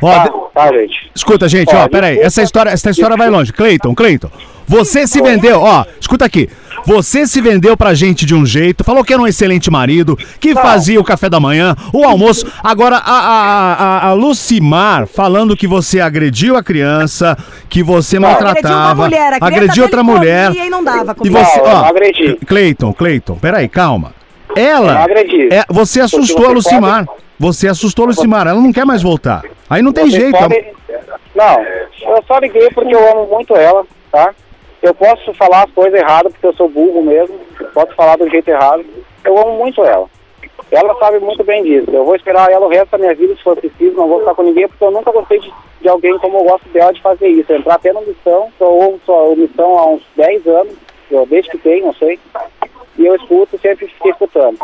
Ó, 0.00 0.10
Tá, 0.12 0.24
de- 0.24 0.30
tá, 0.54 0.72
gente. 0.72 1.10
Escuta, 1.14 1.48
gente, 1.48 1.74
ó, 1.74 1.84
Ó, 1.84 1.88
peraí. 1.88 2.18
Essa 2.18 2.42
história, 2.42 2.70
essa 2.70 2.90
história 2.90 3.16
vai 3.16 3.28
longe. 3.30 3.52
Cleiton, 3.52 3.94
Cleiton. 3.94 4.30
Você 4.66 5.06
se 5.06 5.20
vendeu, 5.20 5.60
ó, 5.60 5.84
escuta 6.00 6.24
aqui. 6.24 6.48
Você 6.86 7.26
se 7.26 7.40
vendeu 7.40 7.76
pra 7.76 7.94
gente 7.94 8.24
de 8.26 8.34
um 8.34 8.44
jeito, 8.44 8.82
falou 8.84 9.04
que 9.04 9.12
era 9.12 9.20
um 9.22 9.26
excelente 9.26 9.70
marido, 9.70 10.18
que 10.40 10.54
fazia 10.54 11.00
o 11.00 11.04
café 11.04 11.28
da 11.30 11.38
manhã, 11.40 11.74
o 11.92 12.04
almoço. 12.04 12.46
Agora, 12.62 12.96
a, 12.96 13.12
a, 13.20 13.74
a, 13.74 14.08
a 14.08 14.12
Lucimar 14.14 15.06
falando 15.06 15.56
que 15.56 15.66
você 15.66 16.00
agrediu 16.00 16.56
a 16.56 16.62
criança, 16.62 17.36
que 17.68 17.82
você 17.82 18.18
maltratava, 18.18 18.54
agrediu 18.54 18.76
uma 18.78 18.94
mulher, 18.94 19.32
a 19.40 19.46
agrediu 19.46 19.82
outra 19.84 20.02
mulher. 20.02 20.52
e 20.54 20.70
não 20.70 20.82
dava 20.84 21.14
E 21.22 21.28
você, 21.30 21.58
Não, 21.58 21.64
ó, 21.66 21.74
não 21.74 21.84
agredi. 21.86 22.38
Cleiton, 22.46 22.92
Cleiton, 22.92 23.34
peraí, 23.36 23.68
calma. 23.68 24.12
Ela, 24.56 25.06
não 25.08 25.56
é, 25.56 25.64
você 25.68 26.00
assustou 26.00 26.44
a 26.44 26.48
você 26.48 26.54
Lucimar. 26.54 27.06
Você 27.38 27.66
assustou 27.68 28.04
a 28.04 28.08
Lucimar, 28.08 28.46
ela 28.46 28.60
não 28.60 28.72
quer 28.72 28.84
mais 28.86 29.02
voltar. 29.02 29.42
Aí 29.70 29.82
não 29.82 29.92
tem 29.92 30.04
Vocês 30.10 30.22
jeito. 30.22 30.38
podem- 30.38 30.72
Não, 31.34 31.62
eu 31.62 32.22
só 32.26 32.38
liguei 32.38 32.70
porque 32.70 32.94
eu 32.94 33.10
amo 33.12 33.26
muito 33.26 33.56
ela, 33.56 33.84
tá? 34.12 34.34
Eu 34.82 34.94
posso 34.94 35.32
falar 35.34 35.64
as 35.64 35.70
coisas 35.72 35.98
erradas 35.98 36.32
porque 36.32 36.46
eu 36.46 36.52
sou 36.54 36.68
burro 36.68 37.02
mesmo, 37.02 37.38
posso 37.72 37.94
falar 37.94 38.16
do 38.16 38.28
jeito 38.28 38.48
errado. 38.48 38.84
Eu 39.24 39.38
amo 39.38 39.56
muito 39.56 39.82
ela. 39.82 40.06
Ela 40.70 40.94
sabe 40.98 41.18
muito 41.20 41.42
bem 41.44 41.62
disso. 41.62 41.90
Eu 41.90 42.04
vou 42.04 42.14
esperar 42.16 42.50
ela 42.50 42.66
o 42.66 42.68
resto 42.68 42.90
da 42.92 42.98
minha 42.98 43.14
vida, 43.14 43.34
se 43.34 43.42
for 43.42 43.56
preciso, 43.56 43.96
não 43.96 44.08
vou 44.08 44.18
ficar 44.20 44.34
com 44.34 44.42
ninguém, 44.42 44.68
porque 44.68 44.84
eu 44.84 44.90
nunca 44.90 45.10
gostei 45.12 45.38
de, 45.40 45.52
de 45.80 45.88
alguém 45.88 46.18
como 46.18 46.38
eu 46.38 46.44
gosto 46.44 46.68
dela 46.68 46.92
de 46.92 47.00
fazer 47.00 47.28
isso. 47.28 47.52
Entrar 47.52 47.74
até 47.76 47.92
no 47.92 48.02
missão, 48.02 48.48
eu 48.60 48.66
ouço 48.70 49.12
a 49.12 49.36
missão 49.36 49.78
há 49.78 49.86
uns 49.86 50.02
10 50.16 50.46
anos, 50.46 50.74
eu, 51.10 51.24
desde 51.26 51.50
que 51.50 51.58
tenho, 51.58 51.86
não 51.86 51.94
sei. 51.94 52.18
E 52.98 53.06
eu 53.06 53.14
escuto, 53.16 53.58
sempre 53.58 53.86
fiquei 53.88 54.10
escutando. 54.12 54.58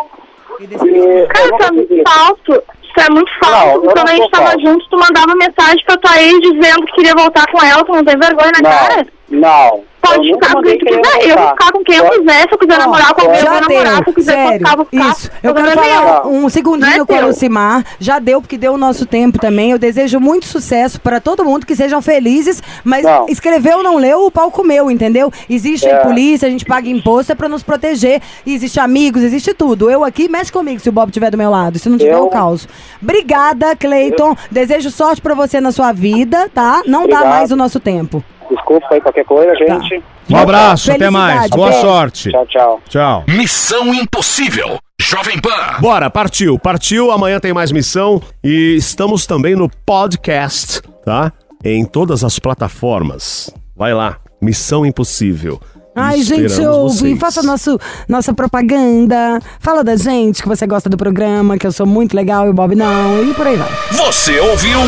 E 0.61 0.67
Cara, 0.69 1.75
isso 1.77 1.95
é 1.95 2.03
falso. 2.07 2.63
É 3.07 3.11
muito 3.11 3.31
falso. 3.43 3.67
Não, 3.67 3.81
Quando 3.83 3.97
não 3.97 4.05
a 4.05 4.17
gente 4.17 4.31
tava 4.31 4.51
falso. 4.51 4.61
junto, 4.67 4.89
tu 4.89 4.99
mandava 4.99 5.35
mensagem 5.35 5.85
pra 5.87 5.97
tua 5.97 6.23
ex 6.23 6.39
dizendo 6.41 6.87
que 6.87 6.93
queria 6.93 7.15
voltar 7.15 7.47
com 7.51 7.63
ela, 7.65 7.85
tu 7.85 7.93
não 7.93 8.05
tem 8.05 8.19
vergonha 8.19 8.53
na 8.53 8.63
cara? 8.71 9.07
Não. 9.31 9.83
Pode 10.03 10.29
eu 10.31 10.35
ficar 10.35 10.55
com 10.55 10.63
quem 10.63 10.79
quiser. 10.79 11.29
Eu 11.29 11.37
vou 11.39 11.49
ficar 11.51 11.73
com 11.73 11.85
quem 11.85 11.97
eu 11.97 12.09
quiser. 12.11 12.41
Se 12.49 12.49
eu 12.55 12.59
quiser 12.59 12.79
namorar 12.79 13.15
com 13.15 13.21
alguém, 13.21 13.39
eu 13.45 13.51
vou 13.53 13.61
namorar. 13.61 14.03
Se 14.03 14.09
eu 14.11 14.15
quiser 14.15 14.33
sério, 14.33 14.59
ficar, 14.59 14.71
eu 14.73 14.77
vou 14.79 14.87
ficar. 14.87 15.09
isso. 15.11 15.31
Eu 15.43 15.55
Problema 15.55 15.69
quero 15.83 15.87
é 15.87 15.95
falar 15.95 16.25
meu. 16.25 16.33
um 16.33 16.49
segundinho 16.49 16.97
Não 16.97 17.03
é 17.03 17.07
com 17.07 17.15
a. 17.15 17.21
Lucimar. 17.27 17.85
Já 18.01 18.19
deu, 18.19 18.41
porque 18.41 18.57
deu 18.59 18.73
o 18.73 18.77
nosso 18.79 19.05
tempo 19.07 19.39
também. 19.39 19.71
Eu 19.71 19.79
desejo 19.79 20.19
muito 20.19 20.47
sucesso 20.47 20.99
para 21.01 21.21
todo 21.21 21.45
mundo, 21.45 21.67
que 21.67 21.77
sejam 21.77 22.01
felizes. 22.03 22.63
Mas 22.83 23.05
Não. 23.05 23.27
escreveu, 23.29 23.83
não 23.83 23.99
leu, 23.99 24.25
o 24.25 24.31
pau 24.31 24.51
comeu, 24.51 24.91
entendeu? 24.91 25.31
Existe 25.49 25.87
É. 25.87 25.99
polícia, 25.99 26.49
a 26.49 26.51
gente 26.51 26.65
paga 26.65 26.89
imposto, 26.89 27.31
é 27.33 27.35
pra 27.35 27.49
nos 27.49 27.63
proteger. 27.63 28.21
Existe 28.45 28.81
amigos, 28.81 29.23
existe 29.23 29.53
tudo. 29.55 29.91
Eu 29.91 30.03
aqui, 30.03 30.29
mexe 30.29 30.51
comigo 30.51 30.81
se 30.81 30.89
o 30.89 30.93
Bob 30.93 31.11
estiver 31.11 31.31
do 31.31 31.39
meu 31.39 31.51
lado. 31.51 31.79
Se 31.79 31.89
não 31.91 31.99
tiver, 31.99 32.13
Eu- 32.15 32.19
eu 32.25 32.29
caos. 32.29 32.67
Obrigada, 33.01 33.77
Cleiton. 33.77 34.35
Desejo 34.51 34.91
sorte 34.91 35.21
pra 35.21 35.35
você 35.35 35.61
na 35.61 35.71
sua 35.71 35.93
vida, 35.93 36.51
tá? 36.53 36.83
Não 36.87 37.01
dá 37.01 37.17
Obrigado. 37.19 37.29
mais 37.29 37.53
o 37.53 37.57
nosso 37.57 37.79
tempo. 37.79 38.25
Desculpa 38.51 38.87
aí 38.91 39.01
qualquer 39.01 39.25
coisa, 39.25 39.55
gente. 39.55 40.03
Um 40.29 40.37
abraço, 40.37 40.93
até 40.93 41.09
mais. 41.11 41.51
Boa 41.51 41.73
sorte. 41.73 42.31
Tchau, 42.31 42.47
tchau. 42.47 42.81
Tchau. 42.89 43.25
Missão 43.29 43.95
Impossível. 43.95 44.79
Jovem 45.01 45.41
Pan. 45.41 45.81
Bora, 45.81 46.11
partiu, 46.11 46.59
partiu. 46.59 47.11
Amanhã 47.11 47.41
tem 47.41 47.53
mais 47.55 47.73
missão 47.73 48.21
e 48.45 48.77
estamos 48.77 49.27
também 49.27 49.57
no 49.57 49.69
podcast, 49.87 50.83
tá? 51.05 51.33
Em 51.65 51.85
todas 51.85 52.23
as 52.23 52.39
plataformas. 52.39 53.53
Vai 53.75 53.95
lá, 53.95 54.19
Missão 54.43 54.85
Impossível. 54.85 55.61
Ai, 55.95 56.23
gente, 56.23 56.61
ouve, 56.61 56.99
vocês. 56.99 57.19
faça 57.19 57.43
nosso, 57.43 57.79
nossa 58.09 58.33
propaganda. 58.33 59.41
Fala 59.59 59.83
da 59.83 59.97
gente, 59.97 60.43
que 60.43 60.49
você 60.49 60.67
gosta 60.67 60.89
do 60.89 60.97
programa, 60.97 61.59
que 61.59 61.67
eu 61.67 61.73
sou 61.73 61.87
muito 61.87 62.15
legal 62.15 62.47
e 62.47 62.51
o 62.51 62.53
Bob 62.53 62.75
não, 62.75 63.25
e 63.25 63.35
por 63.35 63.47
aí 63.47 63.57
vai. 63.57 63.69
Você 63.93 64.39
ouviu? 64.39 64.79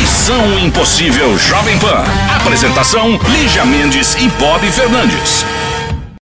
Missão 0.00 0.58
Impossível 0.58 1.36
Jovem 1.38 1.78
Pan. 1.78 2.04
Apresentação: 2.36 3.18
Lígia 3.30 3.64
Mendes 3.64 4.14
e 4.16 4.28
Bob 4.38 4.66
Fernandes. 4.70 5.44